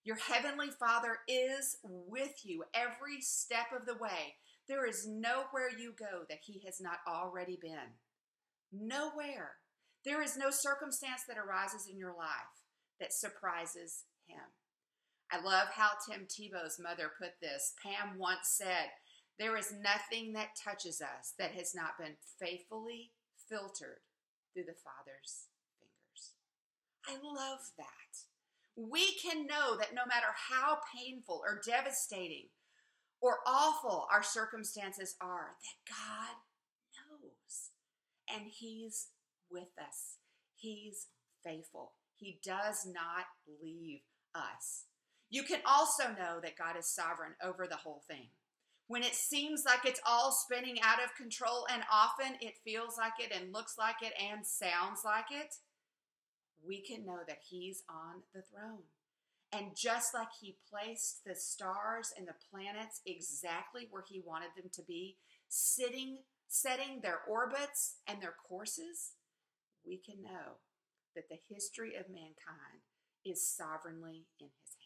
Your 0.05 0.17
heavenly 0.17 0.69
Father 0.71 1.19
is 1.27 1.79
with 1.83 2.45
you 2.45 2.63
every 2.75 3.21
step 3.21 3.67
of 3.77 3.87
the 3.87 3.95
way. 4.01 4.37
There 4.69 4.87
is 4.87 5.05
nowhere 5.09 5.69
you 5.77 5.95
go 5.99 6.23
that 6.29 6.39
He 6.43 6.63
has 6.65 6.81
not 6.81 6.99
already 7.09 7.59
been. 7.61 7.99
Nowhere. 8.73 9.57
There 10.05 10.23
is 10.23 10.37
no 10.37 10.51
circumstance 10.51 11.23
that 11.27 11.39
arises 11.39 11.89
in 11.91 11.99
your 11.99 12.15
life 12.17 12.63
that 13.01 13.13
surprises 13.13 14.05
Him. 14.29 14.45
I 15.33 15.43
love 15.43 15.69
how 15.75 15.91
Tim 16.07 16.27
Tebow's 16.27 16.79
mother 16.79 17.11
put 17.19 17.41
this. 17.41 17.73
Pam 17.83 18.19
once 18.19 18.47
said, 18.47 18.91
There 19.39 19.57
is 19.57 19.73
nothing 19.73 20.33
that 20.35 20.57
touches 20.63 21.01
us 21.01 21.35
that 21.39 21.53
has 21.53 21.75
not 21.75 21.99
been 21.99 22.15
faithfully 22.39 23.11
filtered 23.49 24.01
through 24.53 24.65
the 24.65 24.79
Father's 24.79 25.49
fingers. 25.81 26.35
I 27.07 27.15
love 27.23 27.61
that. 27.77 27.95
We 28.77 29.15
can 29.15 29.47
know 29.47 29.77
that 29.79 29.95
no 29.95 30.03
matter 30.07 30.33
how 30.51 30.79
painful 30.95 31.43
or 31.45 31.61
devastating 31.67 32.49
or 33.21 33.39
awful 33.47 34.07
our 34.13 34.23
circumstances 34.23 35.17
are, 35.21 35.57
that 35.63 35.95
God 35.95 36.37
knows 36.95 37.71
and 38.33 38.51
He's 38.51 39.09
with 39.51 39.71
us. 39.79 40.19
He's 40.55 41.09
faithful. 41.45 41.93
He 42.17 42.39
does 42.45 42.87
not 42.87 43.27
leave 43.63 44.01
us. 44.35 44.85
You 45.31 45.43
can 45.43 45.61
also 45.67 46.05
know 46.05 46.41
that 46.43 46.57
God 46.57 46.77
is 46.79 46.87
sovereign 46.87 47.35
over 47.43 47.67
the 47.67 47.77
whole 47.77 48.03
thing. 48.09 48.29
When 48.87 49.03
it 49.03 49.15
seems 49.15 49.65
like 49.65 49.87
it's 49.87 50.01
all 50.07 50.31
spinning 50.31 50.79
out 50.83 51.03
of 51.03 51.15
control, 51.15 51.67
and 51.73 51.83
often 51.91 52.37
it 52.41 52.55
feels 52.65 52.99
like 52.99 53.15
it 53.19 53.33
and 53.35 53.53
looks 53.53 53.77
like 53.79 53.97
it 54.03 54.13
and 54.21 54.47
sounds 54.47 55.01
like 55.05 55.31
it, 55.31 55.55
we 56.67 56.83
can 56.83 57.05
know 57.05 57.21
that 57.27 57.39
He's 57.49 57.83
on 57.89 58.23
the 58.35 58.43
throne. 58.43 58.85
And 59.53 59.77
just 59.77 60.13
like 60.13 60.29
He 60.41 60.59
placed 60.71 61.25
the 61.25 61.35
stars 61.35 62.13
and 62.17 62.27
the 62.27 62.35
planets 62.51 63.01
exactly 63.07 63.89
where 63.91 64.05
He 64.07 64.21
wanted 64.25 64.51
them 64.57 64.71
to 64.75 64.83
be, 64.83 65.17
sitting, 65.49 66.19
setting 66.47 67.01
their 67.01 67.21
orbits 67.29 67.97
and 68.07 68.21
their 68.21 68.35
courses, 68.49 69.13
we 69.87 69.97
can 69.97 70.23
know 70.23 70.61
that 71.15 71.29
the 71.31 71.39
history 71.49 71.95
of 71.95 72.09
mankind 72.09 72.85
is 73.25 73.49
sovereignly 73.49 74.27
in 74.41 74.49
His 74.61 74.77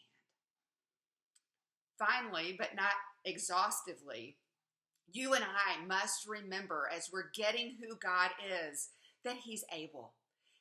Finally, 1.99 2.55
but 2.57 2.75
not 2.75 2.93
exhaustively, 3.25 4.37
you 5.11 5.33
and 5.33 5.43
I 5.43 5.85
must 5.85 6.27
remember 6.27 6.89
as 6.95 7.09
we're 7.11 7.31
getting 7.35 7.75
who 7.79 7.97
God 7.97 8.29
is 8.71 8.89
that 9.25 9.37
He's 9.43 9.65
able. 9.73 10.13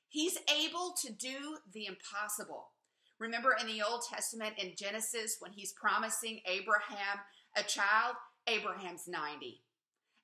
He's 0.08 0.38
able 0.50 0.94
to 1.04 1.12
do 1.12 1.58
the 1.72 1.86
impossible. 1.86 2.70
Remember 3.18 3.56
in 3.60 3.66
the 3.66 3.82
Old 3.82 4.02
Testament 4.10 4.54
in 4.58 4.72
Genesis 4.76 5.36
when 5.38 5.52
He's 5.52 5.72
promising 5.72 6.40
Abraham 6.46 7.18
a 7.56 7.62
child? 7.62 8.16
Abraham's 8.46 9.06
90. 9.06 9.62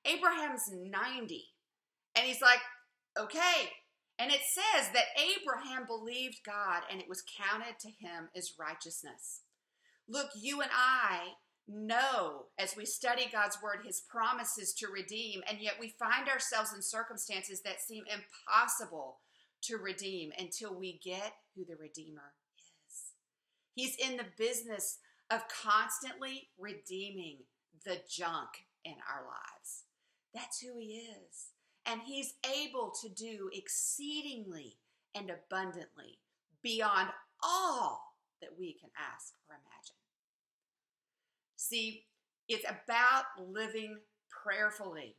Abraham's 0.05 0.69
90. 0.71 1.45
And 2.15 2.25
He's 2.25 2.41
like, 2.41 2.59
okay. 3.17 3.69
And 4.17 4.31
it 4.31 4.41
says 4.47 4.89
that 4.93 5.05
Abraham 5.17 5.85
believed 5.85 6.39
God 6.45 6.83
and 6.89 7.01
it 7.01 7.09
was 7.09 7.23
counted 7.37 7.79
to 7.79 7.89
him 7.89 8.29
as 8.35 8.53
righteousness. 8.57 9.41
Look, 10.07 10.29
you 10.35 10.61
and 10.61 10.71
I 10.73 11.33
know 11.67 12.45
as 12.59 12.75
we 12.77 12.85
study 12.85 13.27
God's 13.31 13.61
word 13.61 13.79
his 13.83 14.01
promises 14.01 14.73
to 14.75 14.87
redeem, 14.87 15.41
and 15.49 15.59
yet 15.59 15.75
we 15.79 15.95
find 15.97 16.27
ourselves 16.29 16.73
in 16.73 16.81
circumstances 16.81 17.61
that 17.61 17.81
seem 17.81 18.03
impossible 18.07 19.17
to 19.63 19.77
redeem 19.77 20.31
until 20.37 20.77
we 20.77 20.99
get 21.03 21.33
who 21.55 21.65
the 21.65 21.75
Redeemer 21.75 22.33
is. 22.57 23.13
He's 23.73 23.95
in 23.95 24.17
the 24.17 24.25
business 24.37 24.99
of 25.31 25.47
constantly 25.47 26.49
redeeming 26.59 27.39
the 27.83 27.97
junk 28.07 28.49
in 28.83 28.95
our 29.09 29.25
lives. 29.25 29.83
That's 30.33 30.59
who 30.61 30.77
he 30.77 31.07
is. 31.27 31.47
And 31.87 32.01
he's 32.05 32.35
able 32.45 32.93
to 33.01 33.09
do 33.09 33.49
exceedingly 33.53 34.77
and 35.15 35.31
abundantly 35.31 36.19
beyond 36.61 37.09
all 37.43 38.14
that 38.45 38.57
we 38.57 38.73
can 38.73 38.89
ask 38.97 39.33
or 39.49 39.55
imagine. 39.55 39.95
See, 41.55 42.05
it's 42.47 42.65
about 42.69 43.25
living 43.49 43.97
prayerfully. 44.29 45.15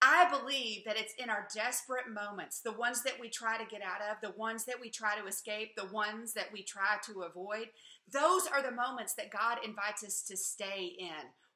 I 0.00 0.28
believe 0.30 0.84
that 0.86 0.96
it's 0.96 1.14
in 1.18 1.28
our 1.28 1.48
desperate 1.54 2.08
moments, 2.08 2.60
the 2.60 2.72
ones 2.72 3.02
that 3.02 3.20
we 3.20 3.28
try 3.28 3.58
to 3.58 3.68
get 3.68 3.82
out 3.82 4.00
of, 4.00 4.20
the 4.22 4.38
ones 4.38 4.64
that 4.64 4.80
we 4.80 4.90
try 4.90 5.18
to 5.18 5.26
escape, 5.26 5.74
the 5.76 5.92
ones 5.92 6.32
that 6.34 6.52
we 6.52 6.62
try 6.62 6.96
to 7.06 7.22
avoid, 7.22 7.66
those 8.10 8.46
are 8.46 8.62
the 8.62 8.70
moments 8.70 9.14
that 9.14 9.30
God 9.30 9.58
invites 9.64 10.04
us 10.04 10.22
to 10.28 10.36
stay 10.36 10.96
in, 10.98 11.08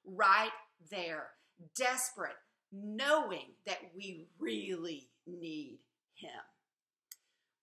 right 0.05 0.51
there, 0.91 1.29
desperate, 1.77 2.37
knowing 2.73 3.55
that 3.65 3.79
we 3.97 4.27
really 4.41 5.09
need 5.27 5.79
Him. 6.17 6.31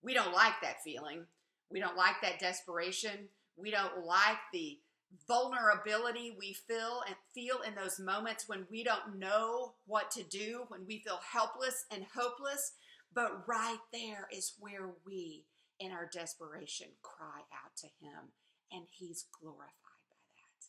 We 0.02 0.14
don't 0.14 0.32
like 0.32 0.54
that 0.62 0.82
feeling. 0.82 1.26
We 1.70 1.80
don't 1.80 1.96
like 1.96 2.16
that 2.22 2.40
desperation. 2.40 3.28
We 3.56 3.70
don't 3.70 4.04
like 4.04 4.38
the 4.52 4.78
vulnerability 5.26 6.36
we 6.38 6.52
feel 6.52 7.02
and 7.06 7.16
feel 7.34 7.60
in 7.66 7.74
those 7.74 7.98
moments 7.98 8.48
when 8.48 8.66
we 8.70 8.84
don't 8.84 9.18
know 9.18 9.74
what 9.86 10.10
to 10.12 10.22
do, 10.22 10.64
when 10.68 10.86
we 10.86 11.00
feel 11.00 11.20
helpless 11.32 11.84
and 11.90 12.04
hopeless. 12.14 12.72
But 13.14 13.46
right 13.48 13.78
there 13.92 14.28
is 14.32 14.54
where 14.60 14.90
we, 15.04 15.44
in 15.78 15.92
our 15.92 16.08
desperation, 16.12 16.88
cry 17.02 17.40
out 17.52 17.76
to 17.78 17.86
Him, 17.86 18.32
and 18.72 18.84
He's 18.90 19.26
glorified 19.40 19.66
by 20.08 20.16
that. 20.36 20.66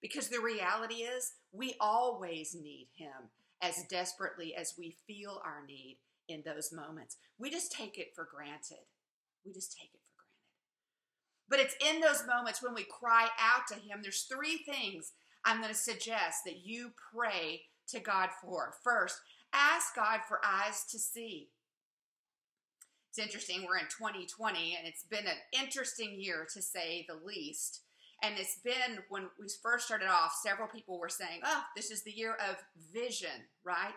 Because 0.00 0.28
the 0.28 0.40
reality 0.40 1.02
is, 1.02 1.34
we 1.52 1.74
always 1.80 2.54
need 2.54 2.88
Him 2.96 3.30
as 3.62 3.84
desperately 3.88 4.54
as 4.54 4.74
we 4.76 4.96
feel 5.06 5.40
our 5.44 5.64
need 5.66 5.98
in 6.28 6.42
those 6.44 6.72
moments. 6.72 7.16
We 7.38 7.50
just 7.50 7.72
take 7.72 7.98
it 7.98 8.12
for 8.14 8.28
granted. 8.32 8.86
We 9.44 9.52
just 9.52 9.76
take 9.76 9.90
it 9.94 9.97
but 11.48 11.60
it's 11.60 11.76
in 11.86 12.00
those 12.00 12.26
moments 12.26 12.62
when 12.62 12.74
we 12.74 12.84
cry 12.84 13.28
out 13.40 13.66
to 13.68 13.74
Him. 13.74 14.00
There's 14.02 14.22
three 14.22 14.58
things 14.58 15.12
I'm 15.44 15.58
going 15.58 15.72
to 15.72 15.78
suggest 15.78 16.44
that 16.44 16.64
you 16.64 16.90
pray 17.14 17.62
to 17.88 18.00
God 18.00 18.30
for. 18.42 18.74
First, 18.84 19.18
ask 19.52 19.94
God 19.94 20.20
for 20.28 20.40
eyes 20.44 20.84
to 20.90 20.98
see. 20.98 21.48
It's 23.10 23.18
interesting, 23.18 23.64
we're 23.66 23.78
in 23.78 23.86
2020, 23.86 24.76
and 24.78 24.86
it's 24.86 25.04
been 25.04 25.26
an 25.26 25.38
interesting 25.58 26.20
year 26.20 26.46
to 26.52 26.62
say 26.62 27.06
the 27.08 27.18
least. 27.26 27.80
And 28.22 28.34
it's 28.36 28.58
been, 28.62 28.98
when 29.08 29.24
we 29.40 29.46
first 29.62 29.86
started 29.86 30.08
off, 30.08 30.38
several 30.42 30.68
people 30.68 30.98
were 30.98 31.08
saying, 31.08 31.40
oh, 31.44 31.62
this 31.74 31.90
is 31.90 32.02
the 32.02 32.12
year 32.12 32.34
of 32.48 32.56
vision, 32.92 33.46
right? 33.64 33.94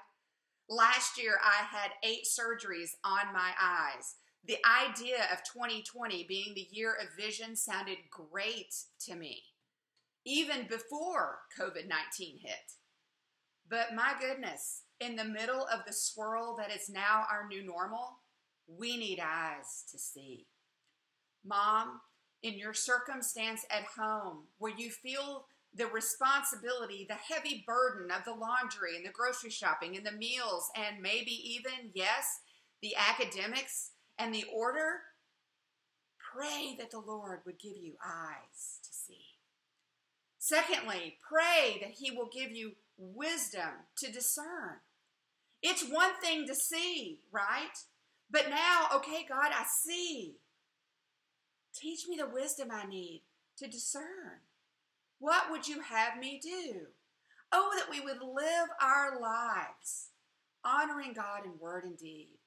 Last 0.69 1.21
year, 1.21 1.33
I 1.43 1.65
had 1.65 1.91
eight 2.03 2.25
surgeries 2.25 2.91
on 3.03 3.33
my 3.33 3.51
eyes. 3.61 4.15
The 4.47 4.57
idea 4.65 5.27
of 5.31 5.43
2020 5.43 6.25
being 6.27 6.53
the 6.55 6.67
year 6.71 6.93
of 6.93 7.15
vision 7.15 7.55
sounded 7.55 7.97
great 8.09 8.73
to 9.01 9.15
me, 9.15 9.43
even 10.25 10.67
before 10.67 11.39
COVID 11.59 11.87
19 11.87 12.39
hit. 12.39 12.73
But 13.69 13.93
my 13.95 14.13
goodness, 14.19 14.83
in 14.99 15.15
the 15.15 15.23
middle 15.23 15.67
of 15.71 15.85
the 15.85 15.93
swirl 15.93 16.55
that 16.57 16.75
is 16.75 16.89
now 16.89 17.25
our 17.31 17.47
new 17.47 17.63
normal, 17.63 18.17
we 18.67 18.97
need 18.97 19.19
eyes 19.19 19.85
to 19.91 19.99
see. 19.99 20.47
Mom, 21.45 22.01
in 22.43 22.57
your 22.57 22.73
circumstance 22.73 23.65
at 23.69 23.85
home, 23.97 24.47
where 24.57 24.73
you 24.75 24.89
feel 24.89 25.45
the 25.73 25.87
responsibility, 25.87 27.05
the 27.07 27.33
heavy 27.33 27.63
burden 27.65 28.11
of 28.11 28.25
the 28.25 28.33
laundry 28.33 28.97
and 28.97 29.05
the 29.05 29.11
grocery 29.11 29.49
shopping 29.49 29.95
and 29.95 30.05
the 30.05 30.11
meals, 30.11 30.69
and 30.75 31.01
maybe 31.01 31.31
even, 31.31 31.91
yes, 31.93 32.39
the 32.81 32.95
academics 32.95 33.91
and 34.17 34.33
the 34.33 34.45
order, 34.53 35.01
pray 36.33 36.75
that 36.77 36.91
the 36.91 36.99
Lord 36.99 37.39
would 37.45 37.59
give 37.59 37.77
you 37.77 37.93
eyes 38.05 38.79
to 38.83 38.89
see. 38.93 39.25
Secondly, 40.37 41.17
pray 41.27 41.77
that 41.81 41.91
He 41.91 42.11
will 42.11 42.29
give 42.31 42.51
you 42.51 42.73
wisdom 42.97 43.85
to 43.97 44.11
discern. 44.11 44.79
It's 45.61 45.87
one 45.87 46.19
thing 46.21 46.47
to 46.47 46.55
see, 46.55 47.19
right? 47.31 47.77
But 48.29 48.49
now, 48.49 48.87
okay, 48.95 49.25
God, 49.27 49.51
I 49.53 49.65
see. 49.85 50.37
Teach 51.75 52.07
me 52.07 52.17
the 52.17 52.27
wisdom 52.27 52.69
I 52.71 52.85
need 52.85 53.23
to 53.57 53.67
discern. 53.67 54.41
What 55.19 55.51
would 55.51 55.67
you 55.67 55.81
have 55.81 56.17
me 56.17 56.39
do? 56.41 56.87
Oh, 57.51 57.71
that 57.75 57.91
we 57.91 57.99
would 57.99 58.21
live 58.21 58.69
our 58.81 59.19
lives 59.19 60.09
honoring 60.63 61.13
God 61.13 61.45
in 61.45 61.59
word 61.59 61.83
and 61.83 61.97
deed 61.97 62.40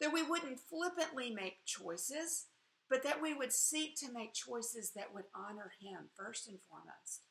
that 0.00 0.12
we 0.12 0.22
wouldn't 0.22 0.60
flippantly 0.60 1.30
make 1.30 1.64
choices, 1.64 2.46
but 2.88 3.02
that 3.02 3.20
we 3.20 3.34
would 3.34 3.52
seek 3.52 3.96
to 3.96 4.12
make 4.12 4.32
choices 4.32 4.92
that 4.92 5.12
would 5.12 5.24
honor 5.34 5.72
Him 5.80 6.08
first 6.16 6.48
and 6.48 6.58
foremost. 6.68 7.22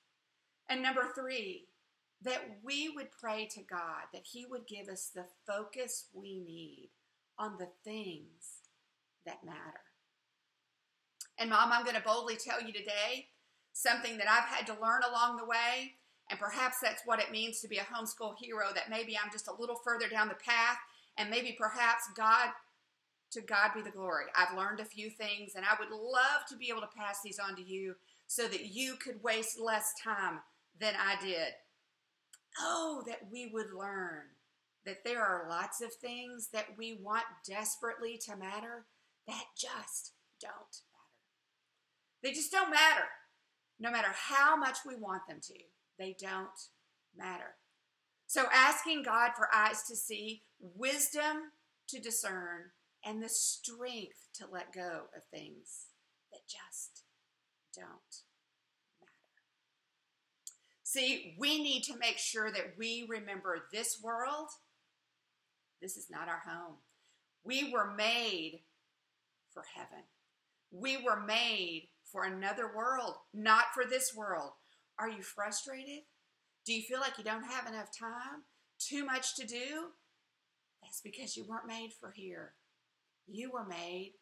And 0.69 0.81
number 0.81 1.07
three, 1.15 1.67
that 2.23 2.59
we 2.63 2.89
would 2.89 3.11
pray 3.11 3.47
to 3.51 3.61
God 3.61 4.05
that 4.13 4.25
He 4.31 4.45
would 4.45 4.67
give 4.67 4.87
us 4.87 5.11
the 5.13 5.25
focus 5.45 6.05
we 6.13 6.39
need 6.39 6.89
on 7.39 7.57
the 7.57 7.69
things 7.83 8.61
that 9.25 9.45
matter. 9.45 9.81
And, 11.37 11.49
Mom, 11.49 11.71
I'm 11.71 11.83
going 11.83 11.95
to 11.95 12.01
boldly 12.01 12.35
tell 12.35 12.61
you 12.61 12.73
today 12.73 13.27
something 13.73 14.17
that 14.17 14.29
I've 14.29 14.49
had 14.49 14.65
to 14.67 14.81
learn 14.81 15.01
along 15.07 15.37
the 15.37 15.45
way. 15.45 15.93
And 16.29 16.39
perhaps 16.39 16.77
that's 16.81 17.03
what 17.05 17.19
it 17.21 17.31
means 17.31 17.61
to 17.61 17.67
be 17.67 17.77
a 17.77 17.83
homeschool 17.83 18.35
hero, 18.37 18.67
that 18.73 18.89
maybe 18.89 19.17
I'm 19.17 19.31
just 19.31 19.47
a 19.47 19.55
little 19.57 19.77
further 19.83 20.09
down 20.09 20.27
the 20.27 20.33
path, 20.33 20.77
and 21.17 21.29
maybe 21.29 21.55
perhaps 21.57 22.03
God, 22.15 22.49
to 23.31 23.41
God 23.41 23.71
be 23.75 23.81
the 23.81 23.89
glory. 23.89 24.25
I've 24.35 24.57
learned 24.57 24.79
a 24.79 24.85
few 24.85 25.09
things, 25.09 25.53
and 25.55 25.65
I 25.65 25.75
would 25.79 25.89
love 25.89 26.45
to 26.49 26.55
be 26.57 26.69
able 26.69 26.81
to 26.81 26.89
pass 26.97 27.19
these 27.23 27.39
on 27.39 27.55
to 27.55 27.63
you 27.63 27.95
so 28.27 28.47
that 28.47 28.65
you 28.67 28.95
could 28.95 29.23
waste 29.23 29.59
less 29.59 29.93
time 30.03 30.39
than 30.79 30.93
I 30.95 31.21
did. 31.23 31.53
Oh, 32.59 33.03
that 33.07 33.19
we 33.31 33.49
would 33.53 33.73
learn 33.73 34.23
that 34.85 35.03
there 35.03 35.23
are 35.23 35.49
lots 35.49 35.81
of 35.81 35.93
things 35.93 36.49
that 36.53 36.77
we 36.77 36.99
want 37.03 37.25
desperately 37.47 38.17
to 38.25 38.35
matter 38.35 38.85
that 39.27 39.43
just 39.57 40.13
don't 40.41 40.53
matter. 40.53 42.23
They 42.23 42.31
just 42.31 42.51
don't 42.51 42.71
matter, 42.71 43.05
no 43.79 43.91
matter 43.91 44.07
how 44.13 44.55
much 44.55 44.77
we 44.85 44.95
want 44.95 45.27
them 45.27 45.39
to. 45.43 45.53
They 45.99 46.15
don't 46.19 46.47
matter. 47.17 47.55
So, 48.27 48.45
asking 48.53 49.03
God 49.03 49.31
for 49.35 49.49
eyes 49.53 49.83
to 49.89 49.95
see, 49.95 50.43
wisdom 50.59 51.51
to 51.89 51.99
discern, 51.99 52.71
and 53.05 53.21
the 53.21 53.29
strength 53.29 54.27
to 54.33 54.45
let 54.51 54.73
go 54.73 55.03
of 55.15 55.23
things 55.31 55.87
that 56.31 56.41
just 56.47 57.03
don't 57.75 58.23
matter. 58.99 59.11
See, 60.83 61.35
we 61.39 61.61
need 61.61 61.83
to 61.83 61.97
make 61.97 62.17
sure 62.17 62.51
that 62.51 62.73
we 62.77 63.07
remember 63.07 63.67
this 63.71 63.99
world, 64.03 64.49
this 65.81 65.95
is 65.95 66.07
not 66.09 66.27
our 66.27 66.41
home. 66.45 66.77
We 67.43 67.71
were 67.71 67.93
made 67.95 68.63
for 69.53 69.63
heaven. 69.75 70.03
We 70.71 70.97
were 70.97 71.19
made 71.19 71.89
for 72.11 72.23
another 72.23 72.69
world, 72.75 73.15
not 73.33 73.65
for 73.73 73.85
this 73.85 74.13
world. 74.15 74.51
Are 74.99 75.09
you 75.09 75.21
frustrated? 75.21 76.01
Do 76.65 76.73
you 76.73 76.81
feel 76.81 76.99
like 76.99 77.17
you 77.17 77.23
don't 77.23 77.45
have 77.45 77.67
enough 77.67 77.89
time? 77.97 78.43
Too 78.79 79.05
much 79.05 79.35
to 79.35 79.45
do? 79.45 79.91
That's 80.81 81.01
because 81.01 81.35
you 81.35 81.45
weren't 81.47 81.67
made 81.67 81.91
for 81.99 82.11
here. 82.11 82.53
You 83.27 83.51
were 83.51 83.65
made 83.65 84.13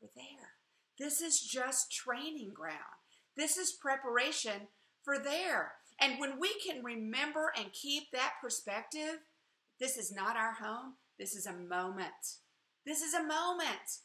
for 0.00 0.08
there. 0.14 0.50
This 0.98 1.20
is 1.20 1.40
just 1.40 1.92
training 1.92 2.52
ground. 2.54 2.78
This 3.36 3.56
is 3.56 3.78
preparation 3.80 4.68
for 5.04 5.18
there. 5.18 5.72
And 6.00 6.18
when 6.18 6.38
we 6.38 6.50
can 6.66 6.84
remember 6.84 7.52
and 7.56 7.72
keep 7.72 8.04
that 8.12 8.34
perspective, 8.42 9.20
this 9.80 9.96
is 9.96 10.12
not 10.12 10.36
our 10.36 10.54
home, 10.54 10.94
this 11.18 11.34
is 11.34 11.46
a 11.46 11.52
moment. 11.52 12.38
This 12.84 13.00
is 13.00 13.14
a 13.14 13.22
moment. 13.22 14.00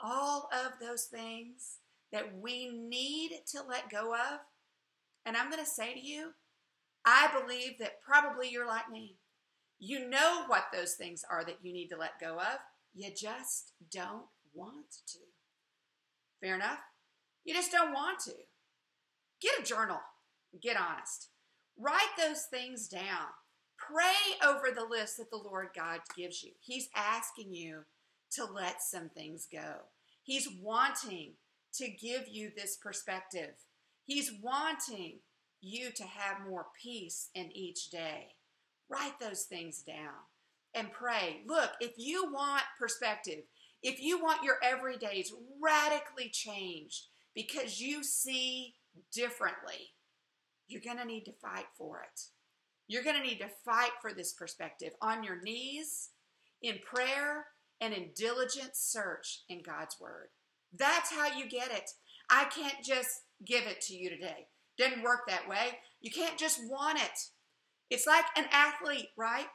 All 0.00 0.48
of 0.52 0.72
those 0.80 1.04
things 1.04 1.78
that 2.12 2.38
we 2.38 2.68
need 2.68 3.30
to 3.52 3.62
let 3.68 3.90
go 3.90 4.14
of. 4.14 4.40
And 5.26 5.36
I'm 5.36 5.50
going 5.50 5.62
to 5.62 5.70
say 5.70 5.92
to 5.92 6.00
you, 6.00 6.30
I 7.04 7.28
believe 7.38 7.78
that 7.78 8.00
probably 8.00 8.50
you're 8.50 8.66
like 8.66 8.90
me. 8.90 9.16
You 9.78 10.08
know 10.08 10.44
what 10.48 10.66
those 10.72 10.94
things 10.94 11.24
are 11.30 11.44
that 11.44 11.58
you 11.62 11.72
need 11.72 11.88
to 11.88 11.96
let 11.96 12.20
go 12.20 12.38
of. 12.38 12.58
You 12.94 13.10
just 13.16 13.72
don't 13.92 14.26
want 14.54 14.90
to. 15.06 15.18
Fair 16.40 16.56
enough? 16.56 16.80
You 17.44 17.54
just 17.54 17.72
don't 17.72 17.92
want 17.92 18.18
to. 18.20 18.32
Get 19.40 19.60
a 19.60 19.62
journal. 19.62 20.00
Get 20.60 20.76
honest. 20.76 21.28
Write 21.78 22.16
those 22.18 22.42
things 22.50 22.88
down. 22.88 23.28
Pray 23.76 24.36
over 24.44 24.74
the 24.74 24.84
list 24.84 25.18
that 25.18 25.30
the 25.30 25.36
Lord 25.36 25.68
God 25.76 26.00
gives 26.16 26.42
you. 26.42 26.50
He's 26.60 26.88
asking 26.96 27.54
you 27.54 27.84
to 28.32 28.44
let 28.44 28.82
some 28.82 29.08
things 29.08 29.46
go. 29.50 29.76
He's 30.22 30.48
wanting 30.60 31.34
to 31.74 31.88
give 31.88 32.26
you 32.28 32.50
this 32.54 32.76
perspective. 32.76 33.54
He's 34.04 34.32
wanting 34.42 35.20
you 35.60 35.90
to 35.92 36.02
have 36.02 36.48
more 36.48 36.66
peace 36.82 37.30
in 37.34 37.50
each 37.52 37.90
day. 37.90 38.34
Write 38.90 39.18
those 39.20 39.42
things 39.42 39.82
down 39.82 40.14
and 40.74 40.92
pray. 40.92 41.42
Look, 41.46 41.70
if 41.80 41.92
you 41.96 42.32
want 42.32 42.62
perspective, 42.78 43.44
if 43.82 44.00
you 44.00 44.22
want 44.22 44.42
your 44.42 44.56
everydays 44.64 45.28
radically 45.62 46.30
changed 46.30 47.06
because 47.34 47.80
you 47.80 48.02
see 48.02 48.74
differently, 49.12 49.92
you're 50.66 50.82
going 50.82 50.98
to 50.98 51.04
need 51.04 51.24
to 51.24 51.32
fight 51.32 51.66
for 51.76 52.00
it. 52.00 52.20
You're 52.88 53.04
going 53.04 53.16
to 53.16 53.22
need 53.22 53.38
to 53.40 53.50
fight 53.64 53.92
for 54.00 54.12
this 54.12 54.32
perspective 54.32 54.92
on 55.02 55.22
your 55.22 55.40
knees, 55.42 56.10
in 56.62 56.78
prayer, 56.84 57.46
and 57.80 57.94
in 57.94 58.10
diligent 58.16 58.70
search 58.74 59.42
in 59.48 59.62
God's 59.62 59.96
Word. 60.00 60.28
That's 60.76 61.12
how 61.12 61.26
you 61.36 61.48
get 61.48 61.70
it. 61.70 61.90
I 62.30 62.44
can't 62.44 62.82
just 62.84 63.22
give 63.44 63.64
it 63.66 63.80
to 63.82 63.94
you 63.94 64.10
today. 64.10 64.48
Didn't 64.76 65.02
work 65.02 65.20
that 65.28 65.48
way. 65.48 65.78
You 66.00 66.10
can't 66.10 66.38
just 66.38 66.60
want 66.68 66.98
it. 66.98 67.18
It's 67.90 68.06
like 68.06 68.24
an 68.36 68.46
athlete, 68.52 69.08
right? 69.16 69.46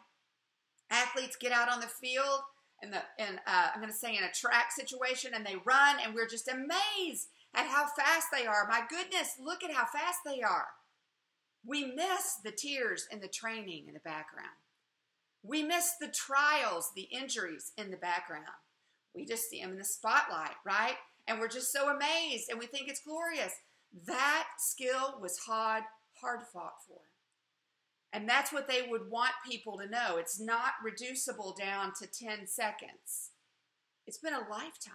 Athletes 0.90 1.38
get 1.40 1.52
out 1.52 1.70
on 1.70 1.80
the 1.80 1.88
field 1.88 2.42
and 2.82 2.92
the 2.92 3.02
and 3.18 3.40
uh, 3.48 3.70
I'm 3.74 3.80
going 3.80 3.92
to 3.92 3.98
say 3.98 4.16
in 4.16 4.24
a 4.24 4.32
track 4.32 4.72
situation, 4.72 5.32
and 5.34 5.46
they 5.46 5.56
run, 5.66 5.98
and 6.04 6.14
we're 6.14 6.28
just 6.28 6.50
amazed 6.50 7.30
at 7.56 7.68
how 7.68 7.86
fast 7.98 8.28
they 8.32 8.46
are. 8.46 8.68
My 8.68 8.82
goodness, 8.90 9.38
look 9.40 9.64
at 9.64 9.72
how 9.72 9.86
fast 9.86 10.20
they 10.26 10.42
are. 10.42 10.68
We 11.66 11.86
miss 11.86 12.36
the 12.44 12.52
tears 12.52 13.08
and 13.12 13.22
the 13.22 13.30
training 13.30 13.86
in 13.88 13.94
the 13.94 14.02
background. 14.02 14.50
We 15.44 15.64
miss 15.64 15.94
the 16.00 16.10
trials, 16.10 16.92
the 16.96 17.08
injuries 17.12 17.72
in 17.78 17.90
the 17.90 17.98
background. 17.98 18.46
We 19.16 19.26
just 19.26 19.50
see 19.50 19.62
them 19.62 19.72
in 19.72 19.78
the 19.78 19.86
spotlight, 19.86 20.56
right? 20.66 20.96
And 21.28 21.40
we're 21.40 21.48
just 21.48 21.72
so 21.72 21.90
amazed 21.90 22.50
and 22.50 22.60
we 22.60 22.66
think 22.66 22.90
it's 22.90 23.04
glorious. 23.06 23.54
That 24.08 24.48
skill 24.58 25.20
was 25.22 25.38
hard, 25.46 25.84
hard 26.22 26.42
fought 26.52 26.82
for. 26.88 27.00
And 28.14 28.30
that's 28.30 28.54
what 28.54 28.68
they 28.68 28.88
would 28.88 29.10
want 29.10 29.32
people 29.46 29.78
to 29.80 29.90
know. 29.90 30.18
It's 30.18 30.40
not 30.40 30.74
reducible 30.84 31.56
down 31.60 31.94
to 32.00 32.08
10 32.08 32.46
seconds, 32.48 33.32
it's 34.06 34.20
been 34.20 34.34
a 34.34 34.50
lifetime. 34.50 34.94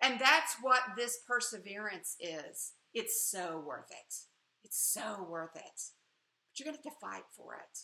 And 0.00 0.20
that's 0.20 0.56
what 0.62 0.80
this 0.96 1.18
perseverance 1.26 2.16
is. 2.20 2.72
It's 2.94 3.28
so 3.28 3.62
worth 3.66 3.90
it. 3.90 4.14
It's 4.62 4.92
so 4.92 5.26
worth 5.28 5.56
it. 5.56 5.62
But 5.64 6.58
you're 6.58 6.66
going 6.66 6.76
to 6.76 6.88
have 6.88 6.94
to 6.94 7.00
fight 7.00 7.24
for 7.36 7.54
it. 7.54 7.78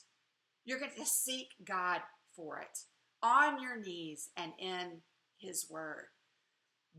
You're 0.64 0.78
going 0.78 0.92
to, 0.96 1.04
seek 1.04 1.48
God 1.64 2.00
for 2.36 2.58
it 2.60 2.78
on 3.22 3.60
your 3.60 3.80
knees 3.80 4.30
and 4.36 4.52
in 4.58 5.00
His 5.38 5.66
Word. 5.68 6.06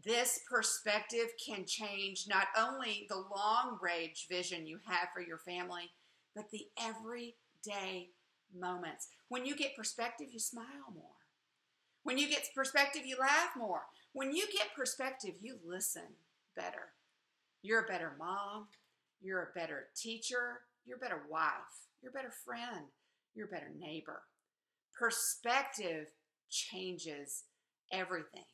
This 0.04 0.42
perspective 0.50 1.28
can 1.46 1.66
change 1.66 2.26
not 2.28 2.48
only 2.58 3.06
the 3.10 3.16
long 3.16 3.80
range 3.82 4.28
vision 4.30 4.68
you 4.68 4.80
have 4.86 5.08
for 5.14 5.22
your 5.22 5.40
family, 5.40 5.92
but 6.36 6.52
the 6.52 6.67
everyday 6.80 8.10
moments. 8.58 9.08
When 9.30 9.45
you 9.45 9.56
get 9.56 9.76
perspective, 9.76 10.28
you 10.32 10.39
smile 10.39 10.93
more. 10.93 11.04
When 12.04 12.17
you 12.17 12.30
get 12.30 12.48
perspective, 12.54 13.04
you 13.06 13.17
laugh 13.19 13.50
more. 13.58 13.84
When 14.13 14.36
you 14.36 14.45
get 14.52 14.76
perspective, 14.76 15.36
you 15.41 15.58
listen 15.65 16.04
better. 16.56 16.93
You're 17.62 17.84
a 17.84 17.88
better 17.88 18.13
mom. 18.19 18.67
You're 19.21 19.41
a 19.41 19.60
better 19.60 19.88
teacher. 19.95 20.62
You're 20.86 20.98
a 20.98 21.00
better 21.00 21.24
wife. 21.30 21.52
You're 22.02 22.12
a 22.12 22.13
better 22.13 22.34
friend. 22.45 22.86
You're 23.34 23.48
a 23.48 23.52
better 23.52 23.71
neighbor. 23.78 24.21
Perspective 24.98 26.10
changes 26.50 27.43
everything 27.91 28.45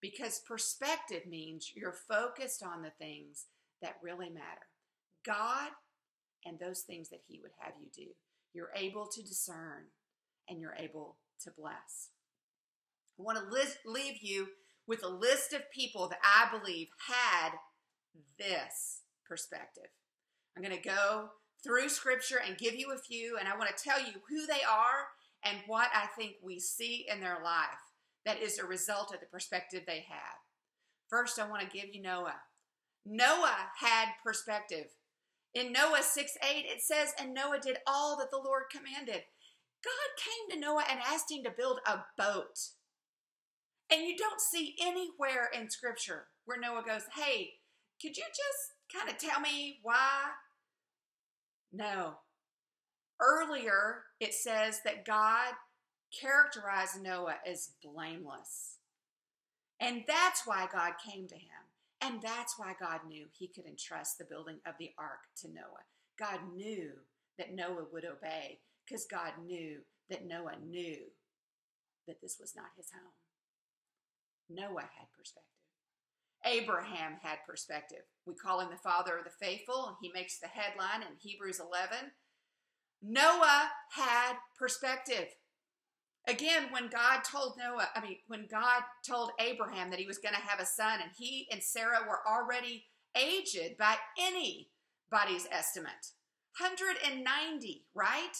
because 0.00 0.40
perspective 0.46 1.26
means 1.26 1.72
you're 1.74 1.96
focused 2.08 2.62
on 2.62 2.82
the 2.82 2.92
things 2.98 3.46
that 3.82 3.96
really 4.02 4.30
matter 4.30 4.68
God 5.24 5.70
and 6.44 6.58
those 6.58 6.80
things 6.80 7.08
that 7.10 7.22
He 7.26 7.40
would 7.42 7.52
have 7.58 7.74
you 7.80 7.88
do. 7.94 8.10
You're 8.52 8.72
able 8.74 9.06
to 9.06 9.22
discern 9.22 9.84
and 10.48 10.60
you're 10.60 10.76
able 10.78 11.18
to 11.44 11.50
bless. 11.56 12.10
I 13.18 13.22
want 13.22 13.38
to 13.38 13.52
list, 13.52 13.78
leave 13.86 14.22
you 14.22 14.48
with 14.86 15.04
a 15.04 15.08
list 15.08 15.52
of 15.52 15.70
people 15.70 16.08
that 16.08 16.18
I 16.24 16.56
believe 16.56 16.88
had 17.08 17.52
this 18.38 19.02
perspective. 19.28 19.90
I'm 20.56 20.62
going 20.62 20.76
to 20.76 20.88
go 20.88 21.28
through 21.62 21.88
scripture 21.90 22.40
and 22.44 22.58
give 22.58 22.74
you 22.74 22.92
a 22.92 22.98
few, 22.98 23.36
and 23.38 23.48
I 23.48 23.56
want 23.56 23.74
to 23.74 23.84
tell 23.84 24.00
you 24.00 24.14
who 24.28 24.46
they 24.46 24.62
are 24.68 25.08
and 25.44 25.58
what 25.66 25.88
I 25.94 26.06
think 26.18 26.36
we 26.42 26.58
see 26.58 27.06
in 27.12 27.20
their 27.20 27.38
life 27.44 27.68
that 28.26 28.42
is 28.42 28.58
a 28.58 28.66
result 28.66 29.14
of 29.14 29.20
the 29.20 29.26
perspective 29.26 29.82
they 29.86 30.04
have. 30.08 30.38
First, 31.08 31.38
I 31.38 31.48
want 31.48 31.62
to 31.62 31.76
give 31.76 31.94
you 31.94 32.02
Noah. 32.02 32.40
Noah 33.06 33.56
had 33.78 34.08
perspective. 34.24 34.86
In 35.54 35.72
Noah 35.72 36.02
6 36.02 36.36
8, 36.42 36.64
it 36.66 36.80
says, 36.80 37.12
And 37.18 37.34
Noah 37.34 37.58
did 37.60 37.78
all 37.86 38.16
that 38.18 38.30
the 38.30 38.38
Lord 38.38 38.64
commanded. 38.70 39.22
God 39.82 40.10
came 40.18 40.50
to 40.50 40.60
Noah 40.60 40.84
and 40.90 41.00
asked 41.00 41.30
him 41.30 41.42
to 41.44 41.50
build 41.50 41.80
a 41.86 42.00
boat. 42.16 42.58
And 43.90 44.06
you 44.06 44.16
don't 44.16 44.40
see 44.40 44.76
anywhere 44.80 45.50
in 45.52 45.70
Scripture 45.70 46.26
where 46.44 46.60
Noah 46.60 46.84
goes, 46.86 47.02
Hey, 47.16 47.54
could 48.00 48.16
you 48.16 48.24
just 48.28 48.94
kind 48.94 49.10
of 49.10 49.18
tell 49.18 49.40
me 49.40 49.80
why? 49.82 50.30
No. 51.72 52.14
Earlier, 53.20 54.04
it 54.20 54.32
says 54.32 54.80
that 54.84 55.04
God 55.04 55.52
characterized 56.18 57.02
Noah 57.02 57.36
as 57.46 57.70
blameless. 57.82 58.78
And 59.80 60.04
that's 60.06 60.46
why 60.46 60.68
God 60.72 60.92
came 61.04 61.26
to 61.28 61.34
him. 61.34 61.69
And 62.02 62.22
that's 62.22 62.54
why 62.58 62.74
God 62.80 63.00
knew 63.06 63.26
he 63.32 63.48
could 63.48 63.66
entrust 63.66 64.18
the 64.18 64.24
building 64.24 64.58
of 64.66 64.74
the 64.78 64.90
ark 64.98 65.20
to 65.42 65.48
Noah. 65.48 65.84
God 66.18 66.40
knew 66.54 66.92
that 67.38 67.54
Noah 67.54 67.86
would 67.92 68.04
obey 68.04 68.60
because 68.86 69.06
God 69.10 69.32
knew 69.44 69.80
that 70.08 70.26
Noah 70.26 70.56
knew 70.66 70.96
that 72.06 72.20
this 72.20 72.38
was 72.40 72.54
not 72.56 72.76
his 72.76 72.90
home. 72.90 73.12
Noah 74.48 74.82
had 74.82 75.12
perspective. 75.16 75.46
Abraham 76.44 77.18
had 77.22 77.38
perspective. 77.46 78.02
We 78.26 78.34
call 78.34 78.60
him 78.60 78.68
the 78.70 78.76
father 78.76 79.18
of 79.18 79.24
the 79.24 79.30
faithful. 79.30 79.96
He 80.00 80.10
makes 80.12 80.38
the 80.38 80.48
headline 80.48 81.02
in 81.02 81.16
Hebrews 81.18 81.60
11. 81.60 82.12
Noah 83.02 83.70
had 83.92 84.34
perspective. 84.58 85.28
Again, 86.28 86.64
when 86.70 86.88
God 86.88 87.22
told 87.24 87.54
Noah, 87.58 87.88
I 87.94 88.00
mean, 88.00 88.18
when 88.28 88.46
God 88.50 88.82
told 89.06 89.30
Abraham 89.40 89.90
that 89.90 89.98
he 89.98 90.06
was 90.06 90.18
going 90.18 90.34
to 90.34 90.40
have 90.40 90.60
a 90.60 90.66
son, 90.66 91.00
and 91.02 91.10
he 91.16 91.48
and 91.50 91.62
Sarah 91.62 92.06
were 92.06 92.20
already 92.28 92.84
aged 93.16 93.76
by 93.78 93.96
anybody's 94.18 95.48
estimate 95.50 96.12
190, 96.58 97.86
right? 97.94 98.36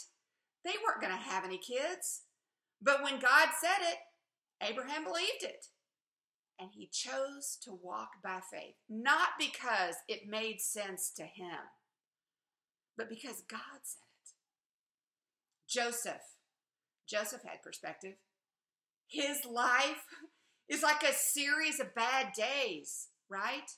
They 0.64 0.75
weren't 0.85 1.01
going 1.01 1.12
to 1.12 1.31
have 1.31 1.45
any 1.45 1.59
kids. 1.59 2.23
But 2.83 3.03
when 3.03 3.14
God 3.14 3.49
said 3.61 3.83
it, 3.83 3.99
Abraham 4.62 5.05
believed 5.05 5.43
it. 5.43 5.66
And 6.59 6.71
he 6.75 6.90
chose 6.93 7.57
to 7.62 7.73
walk 7.73 8.11
by 8.23 8.40
faith, 8.53 8.75
not 8.88 9.31
because 9.38 9.95
it 10.09 10.29
made 10.29 10.61
sense 10.61 11.11
to 11.16 11.23
him, 11.23 11.57
but 12.99 13.09
because 13.09 13.43
God 13.49 13.81
said 13.83 14.03
it. 14.23 14.33
Joseph 15.66 16.37
Joseph 17.11 17.42
had 17.42 17.62
perspective. 17.62 18.14
His 19.09 19.44
life 19.44 20.05
is 20.68 20.83
like 20.83 21.03
a 21.03 21.12
series 21.12 21.81
of 21.81 21.94
bad 21.94 22.33
days, 22.33 23.09
right? 23.29 23.68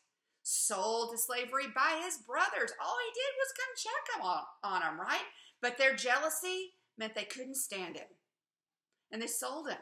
Sold 0.43 1.13
to 1.13 1.19
slavery 1.19 1.67
by 1.75 2.03
his 2.05 2.19
brothers. 2.19 2.73
All 2.83 2.97
he 2.99 3.13
did 3.15 3.33
was 3.39 3.55
come 3.57 3.73
check 3.77 4.17
him 4.17 4.23
on, 4.27 4.43
on 4.63 4.83
him, 4.83 5.01
right? 5.01 5.25
But 5.63 5.79
their 5.79 5.95
jealousy 5.95 6.73
meant 6.99 7.15
they 7.15 7.25
couldn't 7.25 7.57
stand 7.57 7.97
him. 7.97 8.09
And 9.11 9.23
they 9.23 9.27
sold 9.27 9.69
him. 9.69 9.79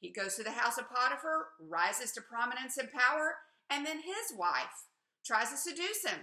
He 0.00 0.12
goes 0.12 0.34
to 0.36 0.42
the 0.42 0.50
house 0.50 0.78
of 0.78 0.88
Potiphar, 0.88 1.48
rises 1.68 2.12
to 2.12 2.22
prominence 2.22 2.78
and 2.78 2.90
power, 2.90 3.36
and 3.68 3.86
then 3.86 3.98
his 3.98 4.36
wife 4.36 4.88
tries 5.24 5.50
to 5.50 5.56
seduce 5.56 6.04
him. 6.04 6.20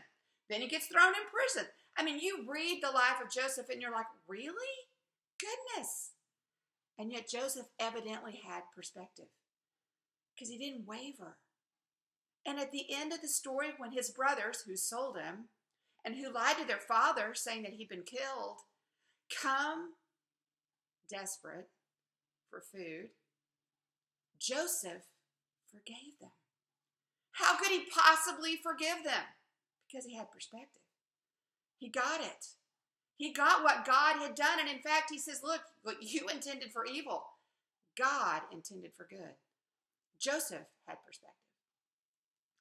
Then 0.49 0.61
he 0.61 0.67
gets 0.67 0.87
thrown 0.87 1.09
in 1.09 1.31
prison. 1.31 1.69
I 1.97 2.03
mean, 2.03 2.19
you 2.19 2.45
read 2.47 2.79
the 2.81 2.91
life 2.91 3.21
of 3.23 3.31
Joseph 3.31 3.69
and 3.69 3.81
you're 3.81 3.91
like, 3.91 4.05
really? 4.27 4.53
Goodness. 5.39 6.11
And 6.97 7.11
yet 7.11 7.29
Joseph 7.29 7.67
evidently 7.79 8.41
had 8.47 8.63
perspective 8.75 9.27
because 10.33 10.49
he 10.49 10.57
didn't 10.57 10.87
waver. 10.87 11.37
And 12.45 12.59
at 12.59 12.71
the 12.71 12.85
end 12.93 13.13
of 13.13 13.21
the 13.21 13.27
story, 13.27 13.69
when 13.77 13.91
his 13.91 14.09
brothers, 14.09 14.63
who 14.65 14.75
sold 14.75 15.17
him 15.17 15.49
and 16.05 16.15
who 16.15 16.33
lied 16.33 16.57
to 16.57 16.65
their 16.65 16.79
father, 16.79 17.33
saying 17.33 17.63
that 17.63 17.73
he'd 17.73 17.89
been 17.89 18.03
killed, 18.03 18.61
come 19.41 19.93
desperate 21.09 21.69
for 22.49 22.61
food, 22.61 23.09
Joseph 24.39 25.03
forgave 25.69 26.19
them. 26.21 26.31
How 27.33 27.57
could 27.57 27.69
he 27.69 27.83
possibly 27.93 28.57
forgive 28.63 29.03
them? 29.03 29.23
Because 29.87 30.05
he 30.05 30.15
had 30.15 30.31
perspective. 30.31 30.83
He 31.77 31.89
got 31.89 32.21
it. 32.21 32.45
He 33.17 33.33
got 33.33 33.63
what 33.63 33.85
God 33.85 34.17
had 34.21 34.35
done. 34.35 34.59
And 34.59 34.69
in 34.69 34.79
fact, 34.79 35.09
he 35.11 35.17
says, 35.17 35.41
Look, 35.43 35.61
what 35.81 35.97
you 36.01 36.27
intended 36.33 36.71
for 36.71 36.85
evil, 36.85 37.23
God 37.97 38.41
intended 38.51 38.91
for 38.95 39.07
good. 39.09 39.35
Joseph 40.19 40.67
had 40.87 40.97
perspective. 41.05 41.33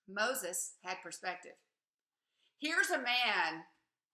Moses 0.09 0.75
had 0.83 0.97
perspective. 1.03 1.53
Here's 2.59 2.91
a 2.91 2.99
man 2.99 3.65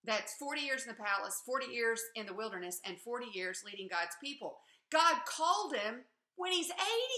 that's 0.05 0.35
40 0.35 0.61
years 0.61 0.83
in 0.83 0.88
the 0.88 0.94
palace, 0.94 1.42
40 1.46 1.66
years 1.66 2.00
in 2.16 2.26
the 2.26 2.35
wilderness, 2.35 2.81
and 2.85 2.98
40 2.98 3.26
years 3.33 3.62
leading 3.64 3.88
God's 3.88 4.16
people. 4.22 4.59
God 4.90 5.16
called 5.26 5.74
him 5.74 6.02
when 6.37 6.52
he's 6.52 6.70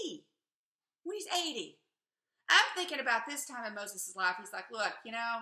80. 0.03 0.25
When 1.03 1.15
he's 1.15 1.27
80. 1.27 1.77
I'm 2.49 2.65
thinking 2.75 2.99
about 2.99 3.21
this 3.27 3.45
time 3.45 3.65
in 3.65 3.73
Moses' 3.73 4.13
life. 4.15 4.35
He's 4.39 4.53
like, 4.53 4.65
look, 4.71 4.93
you 5.03 5.11
know, 5.11 5.39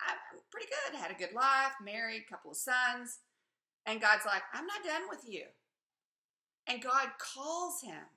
I'm 0.00 0.40
pretty 0.50 0.68
good, 0.68 0.98
had 0.98 1.10
a 1.10 1.18
good 1.18 1.34
life, 1.34 1.72
married, 1.82 2.26
couple 2.28 2.50
of 2.50 2.56
sons. 2.56 3.20
And 3.86 4.00
God's 4.00 4.24
like, 4.26 4.42
I'm 4.52 4.66
not 4.66 4.84
done 4.84 5.08
with 5.08 5.20
you. 5.26 5.44
And 6.66 6.82
God 6.82 7.08
calls 7.18 7.82
him. 7.82 8.08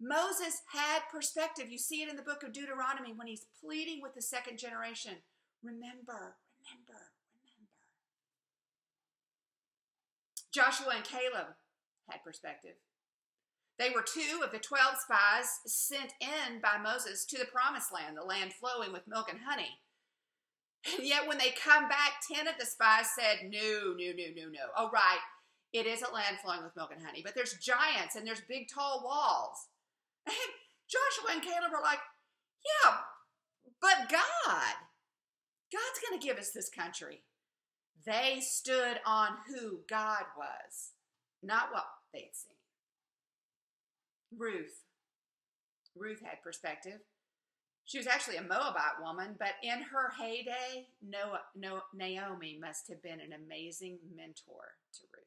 Moses 0.00 0.62
had 0.72 1.02
perspective. 1.10 1.70
You 1.70 1.78
see 1.78 2.02
it 2.02 2.10
in 2.10 2.16
the 2.16 2.22
book 2.22 2.42
of 2.42 2.52
Deuteronomy 2.52 3.12
when 3.14 3.28
he's 3.28 3.46
pleading 3.62 4.00
with 4.02 4.14
the 4.14 4.22
second 4.22 4.58
generation. 4.58 5.14
Remember, 5.62 6.36
remember, 6.58 6.98
remember. 7.38 7.82
Joshua 10.52 10.94
and 10.96 11.04
Caleb 11.04 11.54
had 12.08 12.24
perspective. 12.24 12.74
They 13.78 13.90
were 13.90 14.02
two 14.02 14.42
of 14.44 14.52
the 14.52 14.58
12 14.58 14.96
spies 14.98 15.60
sent 15.66 16.12
in 16.20 16.60
by 16.60 16.78
Moses 16.82 17.24
to 17.26 17.38
the 17.38 17.46
promised 17.46 17.92
land, 17.92 18.16
the 18.16 18.24
land 18.24 18.52
flowing 18.52 18.92
with 18.92 19.08
milk 19.08 19.30
and 19.30 19.40
honey. 19.46 19.78
And 20.98 21.06
yet, 21.06 21.28
when 21.28 21.38
they 21.38 21.50
come 21.50 21.88
back, 21.88 22.22
10 22.30 22.48
of 22.48 22.54
the 22.58 22.66
spies 22.66 23.06
said, 23.18 23.50
No, 23.50 23.94
no, 23.96 24.10
no, 24.16 24.26
no, 24.34 24.48
no. 24.50 24.64
Oh, 24.76 24.90
right. 24.92 25.20
It 25.72 25.86
is 25.86 26.02
a 26.02 26.12
land 26.12 26.36
flowing 26.42 26.62
with 26.62 26.76
milk 26.76 26.90
and 26.92 27.04
honey, 27.04 27.22
but 27.24 27.34
there's 27.34 27.54
giants 27.54 28.14
and 28.16 28.26
there's 28.26 28.42
big, 28.48 28.68
tall 28.72 29.02
walls. 29.04 29.68
And 30.26 30.36
Joshua 30.88 31.32
and 31.32 31.42
Caleb 31.42 31.72
are 31.74 31.82
like, 31.82 31.98
Yeah, 32.84 32.96
but 33.80 34.10
God, 34.10 34.74
God's 35.72 36.00
going 36.06 36.20
to 36.20 36.26
give 36.26 36.36
us 36.36 36.50
this 36.50 36.68
country. 36.68 37.22
They 38.04 38.40
stood 38.40 39.00
on 39.06 39.30
who 39.48 39.80
God 39.88 40.24
was, 40.36 40.92
not 41.42 41.72
what 41.72 41.86
they 42.12 42.20
had 42.20 42.34
seen. 42.34 42.56
Ruth. 44.36 44.82
Ruth 45.96 46.20
had 46.24 46.42
perspective. 46.42 47.00
She 47.84 47.98
was 47.98 48.06
actually 48.06 48.36
a 48.36 48.42
Moabite 48.42 49.02
woman, 49.02 49.34
but 49.38 49.54
in 49.62 49.82
her 49.82 50.12
heyday, 50.18 50.86
Noah, 51.06 51.42
no, 51.54 51.82
Naomi 51.92 52.58
must 52.60 52.88
have 52.88 53.02
been 53.02 53.20
an 53.20 53.32
amazing 53.32 53.98
mentor 54.16 54.76
to 54.94 55.00
Ruth. 55.12 55.26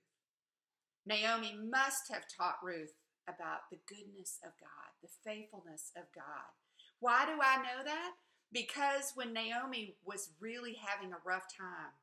Naomi 1.05 1.57
must 1.69 2.11
have 2.11 2.23
taught 2.27 2.63
Ruth 2.63 2.93
about 3.27 3.69
the 3.69 3.79
goodness 3.87 4.39
of 4.43 4.51
God, 4.59 4.89
the 5.01 5.09
faithfulness 5.23 5.91
of 5.95 6.03
God. 6.15 6.53
Why 6.99 7.25
do 7.25 7.33
I 7.41 7.57
know 7.57 7.83
that? 7.83 8.13
Because 8.51 9.11
when 9.15 9.33
Naomi 9.33 9.95
was 10.05 10.31
really 10.39 10.75
having 10.75 11.11
a 11.11 11.17
rough 11.25 11.45
time 11.55 11.93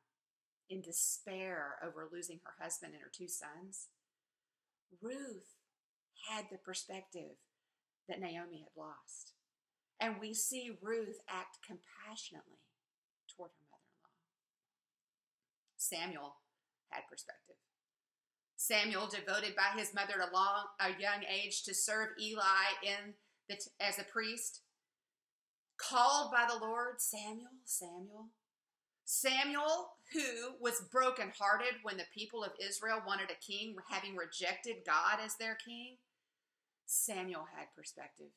in 0.69 0.81
despair 0.81 1.77
over 1.83 2.09
losing 2.13 2.41
her 2.45 2.63
husband 2.63 2.93
and 2.93 3.03
her 3.03 3.11
two 3.13 3.29
sons, 3.29 3.89
Ruth 5.01 5.57
had 6.29 6.47
the 6.51 6.59
perspective 6.59 7.37
that 8.09 8.21
Naomi 8.21 8.59
had 8.59 8.77
lost. 8.77 9.33
And 10.03 10.17
we 10.21 10.35
see 10.35 10.77
Ruth 10.83 11.21
act 11.29 11.59
compassionately 11.65 12.59
toward 13.31 13.51
her 13.55 13.67
mother 13.71 13.87
in 13.87 14.03
law. 14.03 14.19
Samuel 15.77 16.35
had 16.91 17.03
perspective. 17.09 17.55
Samuel, 18.57 19.07
devoted 19.07 19.55
by 19.55 19.79
his 19.79 19.95
mother 19.95 20.15
at 20.21 20.31
a, 20.81 21.01
young 21.01 21.23
age 21.29 21.63
to 21.65 21.75
serve 21.75 22.11
Eli 22.21 22.43
in 22.83 23.15
the, 23.49 23.57
as 23.81 23.99
a 24.01 24.05
priest, 24.05 24.61
called 25.77 26.33
by 26.33 26.47
the 26.49 26.59
Lord, 26.59 27.01
Samuel, 27.01 27.63
Samuel. 27.65 28.31
Samuel, 29.05 29.91
who 30.13 30.55
was 30.61 30.87
brokenhearted 30.91 31.75
when 31.83 31.97
the 31.97 32.05
people 32.15 32.43
of 32.43 32.53
Israel 32.61 33.03
wanted 33.07 33.31
a 33.31 33.45
king, 33.45 33.77
having 33.89 34.17
rejected 34.17 34.77
God 34.87 35.19
as 35.25 35.37
their 35.37 35.57
king, 35.57 35.97
Samuel 36.87 37.47
had 37.57 37.67
perspective. 37.77 38.31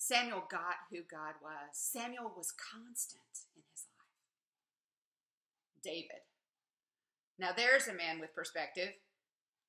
Samuel 0.00 0.44
got 0.50 0.88
who 0.90 1.02
God 1.02 1.34
was. 1.42 1.68
Samuel 1.74 2.32
was 2.34 2.54
constant 2.56 3.44
in 3.54 3.62
his 3.70 3.84
life. 3.98 4.08
David. 5.84 6.24
Now 7.38 7.50
there's 7.54 7.86
a 7.86 7.92
man 7.92 8.18
with 8.18 8.34
perspective. 8.34 8.88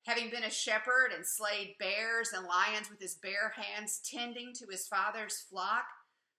Having 0.06 0.30
been 0.30 0.42
a 0.42 0.50
shepherd 0.50 1.12
and 1.14 1.26
slayed 1.26 1.76
bears 1.78 2.30
and 2.34 2.46
lions 2.46 2.88
with 2.88 2.98
his 2.98 3.14
bare 3.14 3.52
hands, 3.54 4.00
tending 4.02 4.54
to 4.54 4.66
his 4.70 4.88
father's 4.88 5.44
flock, 5.50 5.84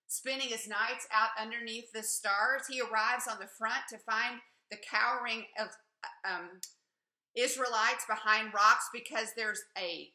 spending 0.08 0.50
his 0.50 0.68
nights 0.68 1.08
out 1.14 1.30
underneath 1.40 1.92
the 1.94 2.02
stars, 2.04 2.64
he 2.68 2.82
arrives 2.82 3.28
on 3.30 3.38
the 3.40 3.48
front 3.60 3.84
to 3.90 4.00
find 4.00 4.40
the 4.72 4.78
cowering 4.90 5.46
of 5.60 5.68
um, 6.28 6.50
Israelites 7.36 8.06
behind 8.10 8.56
rocks 8.56 8.90
because 8.92 9.30
there's 9.38 9.62
a 9.78 10.10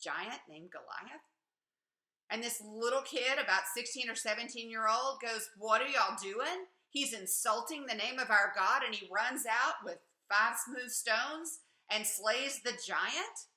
giant 0.00 0.40
named 0.48 0.70
Goliath 0.72 1.27
and 2.30 2.42
this 2.42 2.60
little 2.62 3.02
kid, 3.02 3.38
about 3.42 3.62
16 3.74 4.10
or 4.10 4.14
17 4.14 4.70
year 4.70 4.86
old, 4.86 5.20
goes, 5.22 5.48
What 5.56 5.80
are 5.80 5.88
y'all 5.88 6.16
doing? 6.22 6.66
He's 6.90 7.12
insulting 7.12 7.86
the 7.86 7.94
name 7.94 8.18
of 8.18 8.30
our 8.30 8.52
God 8.56 8.82
and 8.84 8.94
he 8.94 9.08
runs 9.12 9.44
out 9.46 9.84
with 9.84 9.98
five 10.28 10.56
smooth 10.64 10.90
stones 10.90 11.60
and 11.90 12.06
slays 12.06 12.60
the 12.62 12.72
giant? 12.86 13.48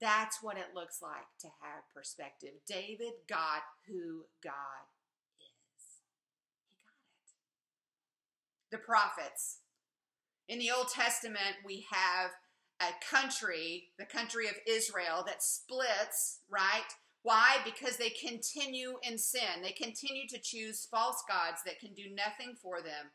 That's 0.00 0.42
what 0.42 0.58
it 0.58 0.74
looks 0.74 1.00
like 1.00 1.26
to 1.40 1.48
have 1.62 1.82
perspective. 1.94 2.54
David 2.68 3.14
got 3.28 3.62
who 3.86 4.24
God 4.42 4.84
is. 5.38 6.02
He 6.68 6.74
got 6.76 7.00
it. 7.14 7.30
The 8.70 8.78
prophets. 8.78 9.60
In 10.48 10.58
the 10.58 10.70
Old 10.70 10.88
Testament, 10.88 11.64
we 11.64 11.86
have 11.90 12.30
a 12.80 12.92
country, 13.10 13.88
the 13.98 14.04
country 14.04 14.48
of 14.48 14.54
Israel, 14.68 15.24
that 15.26 15.42
splits, 15.42 16.40
right? 16.50 16.92
Why? 17.26 17.56
Because 17.64 17.96
they 17.96 18.10
continue 18.10 18.98
in 19.02 19.18
sin. 19.18 19.60
They 19.60 19.72
continue 19.72 20.28
to 20.28 20.38
choose 20.38 20.86
false 20.88 21.24
gods 21.28 21.60
that 21.66 21.80
can 21.80 21.92
do 21.92 22.04
nothing 22.14 22.54
for 22.54 22.82
them 22.82 23.10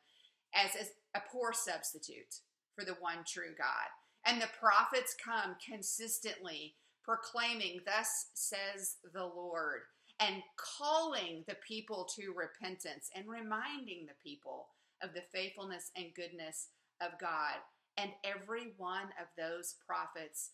as 0.53 0.91
a 1.15 1.21
poor 1.31 1.53
substitute 1.53 2.41
for 2.75 2.83
the 2.83 2.97
one 2.99 3.23
true 3.25 3.55
God. 3.57 3.87
And 4.25 4.41
the 4.41 4.49
prophets 4.59 5.15
come 5.23 5.55
consistently 5.65 6.75
proclaiming, 7.05 7.79
Thus 7.85 8.31
says 8.33 8.97
the 9.13 9.23
Lord, 9.23 9.83
and 10.19 10.43
calling 10.57 11.45
the 11.47 11.55
people 11.65 12.05
to 12.17 12.35
repentance 12.35 13.09
and 13.15 13.29
reminding 13.29 14.07
the 14.07 14.19
people 14.21 14.67
of 15.01 15.13
the 15.13 15.23
faithfulness 15.33 15.89
and 15.95 16.13
goodness 16.13 16.67
of 16.99 17.11
God. 17.17 17.63
And 17.95 18.11
every 18.25 18.73
one 18.75 19.07
of 19.21 19.27
those 19.37 19.75
prophets 19.87 20.49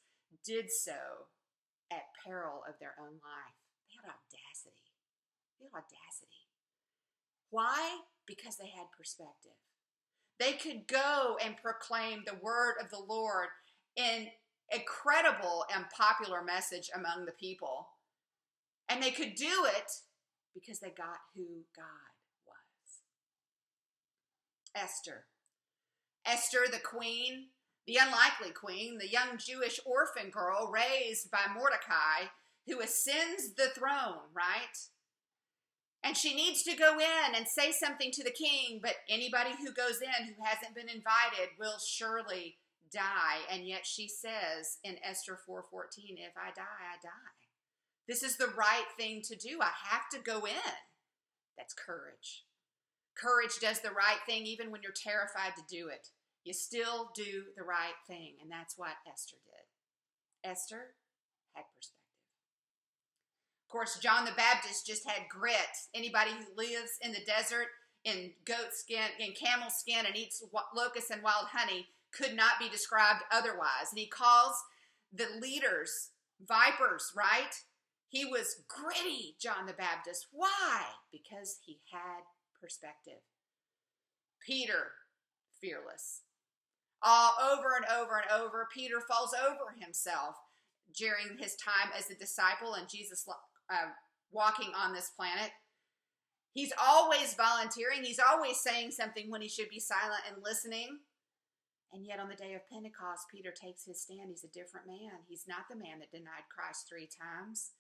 did 0.45 0.69
so 0.69 1.25
at 1.91 2.13
peril 2.25 2.63
of 2.67 2.75
their 2.79 2.95
own 2.99 3.19
life. 3.23 3.57
They 3.87 3.99
had 4.01 4.11
audacity. 4.11 4.91
They 5.59 5.65
had 5.65 5.83
audacity. 5.83 6.47
Why? 7.49 8.01
Because 8.25 8.57
they 8.57 8.67
had 8.67 8.91
perspective. 8.95 9.57
They 10.39 10.53
could 10.53 10.87
go 10.87 11.37
and 11.43 11.57
proclaim 11.57 12.23
the 12.25 12.37
word 12.41 12.75
of 12.81 12.91
the 12.91 13.01
Lord 13.01 13.47
in 13.95 14.27
a 14.71 14.79
credible 14.85 15.65
and 15.73 15.85
popular 15.89 16.43
message 16.43 16.89
among 16.93 17.25
the 17.25 17.31
people. 17.31 17.87
And 18.89 19.01
they 19.01 19.11
could 19.11 19.35
do 19.35 19.65
it 19.65 19.91
because 20.53 20.79
they 20.79 20.89
got 20.89 21.19
who 21.35 21.65
God 21.75 22.13
was. 22.45 23.01
Esther. 24.75 25.25
Esther, 26.25 26.65
the 26.69 26.79
queen, 26.79 27.47
the 27.87 27.97
unlikely 27.97 28.51
queen, 28.51 28.97
the 28.97 29.09
young 29.09 29.37
Jewish 29.37 29.79
orphan 29.85 30.29
girl 30.29 30.69
raised 30.71 31.31
by 31.31 31.45
Mordecai, 31.53 32.29
who 32.67 32.81
ascends 32.81 33.53
the 33.55 33.69
throne, 33.73 34.27
right? 34.35 34.77
And 36.03 36.15
she 36.15 36.35
needs 36.35 36.63
to 36.63 36.75
go 36.75 36.99
in 36.99 37.35
and 37.35 37.47
say 37.47 37.71
something 37.71 38.11
to 38.11 38.23
the 38.23 38.31
king, 38.31 38.79
but 38.83 38.95
anybody 39.09 39.51
who 39.57 39.73
goes 39.73 40.01
in 40.01 40.27
who 40.27 40.43
hasn't 40.43 40.75
been 40.75 40.89
invited 40.89 41.55
will 41.57 41.79
surely 41.79 42.57
die. 42.93 43.39
And 43.51 43.65
yet 43.65 43.85
she 43.85 44.07
says 44.07 44.77
in 44.83 44.97
Esther 45.03 45.39
4:14, 45.47 46.17
if 46.17 46.37
I 46.37 46.51
die, 46.51 46.63
I 46.63 46.97
die. 47.01 47.47
This 48.07 48.21
is 48.21 48.37
the 48.37 48.47
right 48.47 48.85
thing 48.97 49.21
to 49.23 49.35
do. 49.35 49.59
I 49.61 49.71
have 49.89 50.09
to 50.11 50.19
go 50.19 50.45
in. 50.45 50.75
That's 51.57 51.73
courage. 51.73 52.45
Courage 53.15 53.59
does 53.59 53.81
the 53.81 53.91
right 53.91 54.19
thing 54.25 54.45
even 54.45 54.71
when 54.71 54.81
you're 54.83 54.91
terrified 54.91 55.55
to 55.55 55.63
do 55.67 55.87
it. 55.87 56.09
You 56.47 56.53
still 56.53 57.11
do 57.13 57.43
the 57.57 57.63
right 57.63 57.99
thing. 58.07 58.35
And 58.41 58.49
that's 58.49 58.77
what 58.77 58.95
Esther 59.05 59.35
did. 59.43 60.49
Esther 60.49 60.95
had 61.53 61.65
perspective. 61.75 61.91
Of 63.67 63.69
course, 63.69 63.99
John 63.99 64.23
the 64.23 64.31
Baptist 64.31 64.87
just 64.87 65.05
had 65.05 65.27
grit. 65.27 65.75
Anybody 65.93 66.31
who 66.31 66.55
lives 66.55 66.91
in 67.01 67.11
the 67.11 67.25
desert 67.27 67.67
in 68.05 68.31
goat 68.45 68.71
skin, 68.71 69.11
in 69.19 69.33
camel 69.33 69.69
skin, 69.69 70.05
and 70.05 70.15
eats 70.15 70.41
locusts 70.73 71.11
and 71.11 71.21
wild 71.21 71.47
honey 71.51 71.87
could 72.13 72.33
not 72.33 72.59
be 72.61 72.69
described 72.69 73.23
otherwise. 73.29 73.91
And 73.91 73.99
he 73.99 74.07
calls 74.07 74.55
the 75.11 75.27
leaders 75.41 76.11
vipers, 76.47 77.11
right? 77.13 77.53
He 78.07 78.23
was 78.23 78.63
gritty, 78.69 79.35
John 79.37 79.65
the 79.65 79.73
Baptist. 79.73 80.27
Why? 80.31 80.83
Because 81.11 81.59
he 81.65 81.79
had 81.91 82.23
perspective. 82.61 83.19
Peter, 84.45 84.91
fearless. 85.59 86.21
All 87.03 87.33
over 87.51 87.75
and 87.75 87.85
over 87.85 88.17
and 88.17 88.41
over, 88.41 88.67
Peter 88.73 88.99
falls 88.99 89.33
over 89.33 89.75
himself 89.79 90.35
during 90.95 91.37
his 91.37 91.55
time 91.55 91.91
as 91.97 92.09
a 92.09 92.15
disciple 92.15 92.73
and 92.73 92.89
Jesus 92.89 93.25
uh, 93.69 93.91
walking 94.31 94.71
on 94.75 94.93
this 94.93 95.11
planet. 95.15 95.51
He's 96.53 96.73
always 96.81 97.35
volunteering. 97.35 98.03
He's 98.03 98.19
always 98.19 98.59
saying 98.59 98.91
something 98.91 99.29
when 99.29 99.41
he 99.41 99.47
should 99.47 99.69
be 99.69 99.79
silent 99.79 100.23
and 100.27 100.43
listening. 100.43 100.99
And 101.93 102.03
yet, 102.03 102.19
on 102.19 102.29
the 102.29 102.35
day 102.35 102.53
of 102.55 102.67
Pentecost, 102.67 103.29
Peter 103.31 103.51
takes 103.51 103.85
his 103.85 104.01
stand. 104.01 104.29
He's 104.29 104.43
a 104.43 104.51
different 104.51 104.87
man. 104.87 105.23
He's 105.27 105.45
not 105.47 105.69
the 105.69 105.77
man 105.77 105.99
that 105.99 106.11
denied 106.11 106.49
Christ 106.49 106.89
three 106.89 107.07
times. 107.07 107.71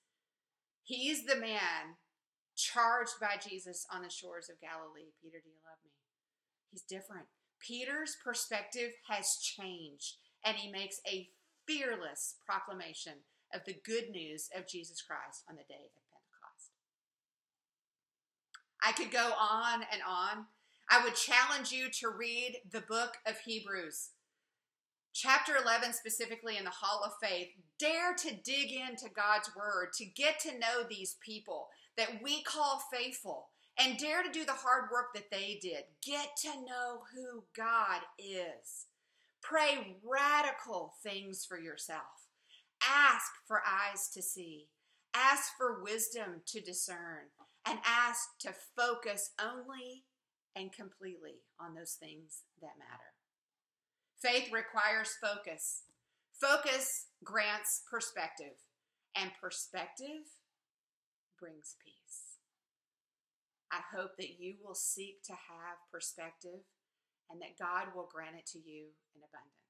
He's 0.83 1.25
the 1.25 1.35
man 1.35 1.97
charged 2.55 3.19
by 3.19 3.35
Jesus 3.41 3.85
on 3.91 4.03
the 4.03 4.09
shores 4.09 4.47
of 4.47 4.61
Galilee. 4.61 5.11
Peter, 5.21 5.41
do 5.43 5.49
you 5.49 5.59
love 5.65 5.81
me? 5.83 5.91
He's 6.71 6.83
different. 6.83 7.27
Peter's 7.59 8.17
perspective 8.23 8.91
has 9.09 9.37
changed, 9.41 10.15
and 10.45 10.57
he 10.57 10.71
makes 10.71 10.99
a 11.07 11.29
fearless 11.67 12.35
proclamation 12.45 13.13
of 13.53 13.61
the 13.65 13.77
good 13.85 14.09
news 14.09 14.49
of 14.55 14.67
Jesus 14.67 15.01
Christ 15.01 15.43
on 15.49 15.55
the 15.55 15.63
day 15.63 15.85
of 15.85 16.03
Pentecost. 16.11 16.71
I 18.81 18.91
could 18.91 19.11
go 19.11 19.33
on 19.39 19.81
and 19.91 20.01
on 20.07 20.45
I 20.89 21.03
would 21.03 21.15
challenge 21.15 21.71
you 21.71 21.89
to 21.99 22.09
read 22.09 22.59
the 22.71 22.79
book 22.79 23.17
of 23.25 23.39
Hebrews. 23.39 24.11
Chapter 25.13 25.53
11, 25.61 25.91
specifically 25.93 26.57
in 26.57 26.63
the 26.63 26.69
Hall 26.69 27.03
of 27.03 27.11
Faith, 27.21 27.49
dare 27.77 28.13
to 28.15 28.35
dig 28.35 28.71
into 28.71 29.13
God's 29.13 29.51
Word, 29.53 29.91
to 29.97 30.05
get 30.05 30.39
to 30.41 30.57
know 30.57 30.83
these 30.87 31.17
people 31.19 31.67
that 31.97 32.21
we 32.23 32.41
call 32.43 32.81
faithful, 32.91 33.49
and 33.79 33.97
dare 33.97 34.23
to 34.23 34.31
do 34.31 34.45
the 34.45 34.53
hard 34.53 34.89
work 34.91 35.13
that 35.13 35.29
they 35.31 35.59
did. 35.61 35.83
Get 36.05 36.35
to 36.41 36.49
know 36.49 37.01
who 37.13 37.43
God 37.55 38.01
is. 38.17 38.87
Pray 39.41 39.97
radical 40.03 40.93
things 41.03 41.45
for 41.45 41.59
yourself. 41.59 42.27
Ask 42.81 43.31
for 43.47 43.61
eyes 43.65 44.09
to 44.13 44.21
see. 44.21 44.67
Ask 45.13 45.51
for 45.57 45.83
wisdom 45.83 46.41
to 46.47 46.61
discern. 46.61 47.29
And 47.65 47.79
ask 47.85 48.37
to 48.39 48.53
focus 48.77 49.31
only 49.41 50.05
and 50.55 50.71
completely 50.71 51.41
on 51.59 51.75
those 51.75 51.97
things 51.99 52.43
that 52.61 52.79
matter. 52.79 53.13
Faith 54.19 54.51
requires 54.51 55.17
focus. 55.21 55.83
Focus 56.39 57.07
grants 57.23 57.81
perspective, 57.89 58.53
and 59.15 59.31
perspective 59.41 60.25
brings 61.39 61.75
peace. 61.83 61.96
I 63.71 63.81
hope 63.95 64.11
that 64.17 64.39
you 64.39 64.55
will 64.63 64.75
seek 64.75 65.23
to 65.25 65.33
have 65.33 65.77
perspective 65.91 66.63
and 67.29 67.41
that 67.41 67.59
God 67.59 67.93
will 67.95 68.09
grant 68.11 68.37
it 68.37 68.45
to 68.53 68.59
you 68.59 68.95
in 69.15 69.21
abundance. 69.21 69.66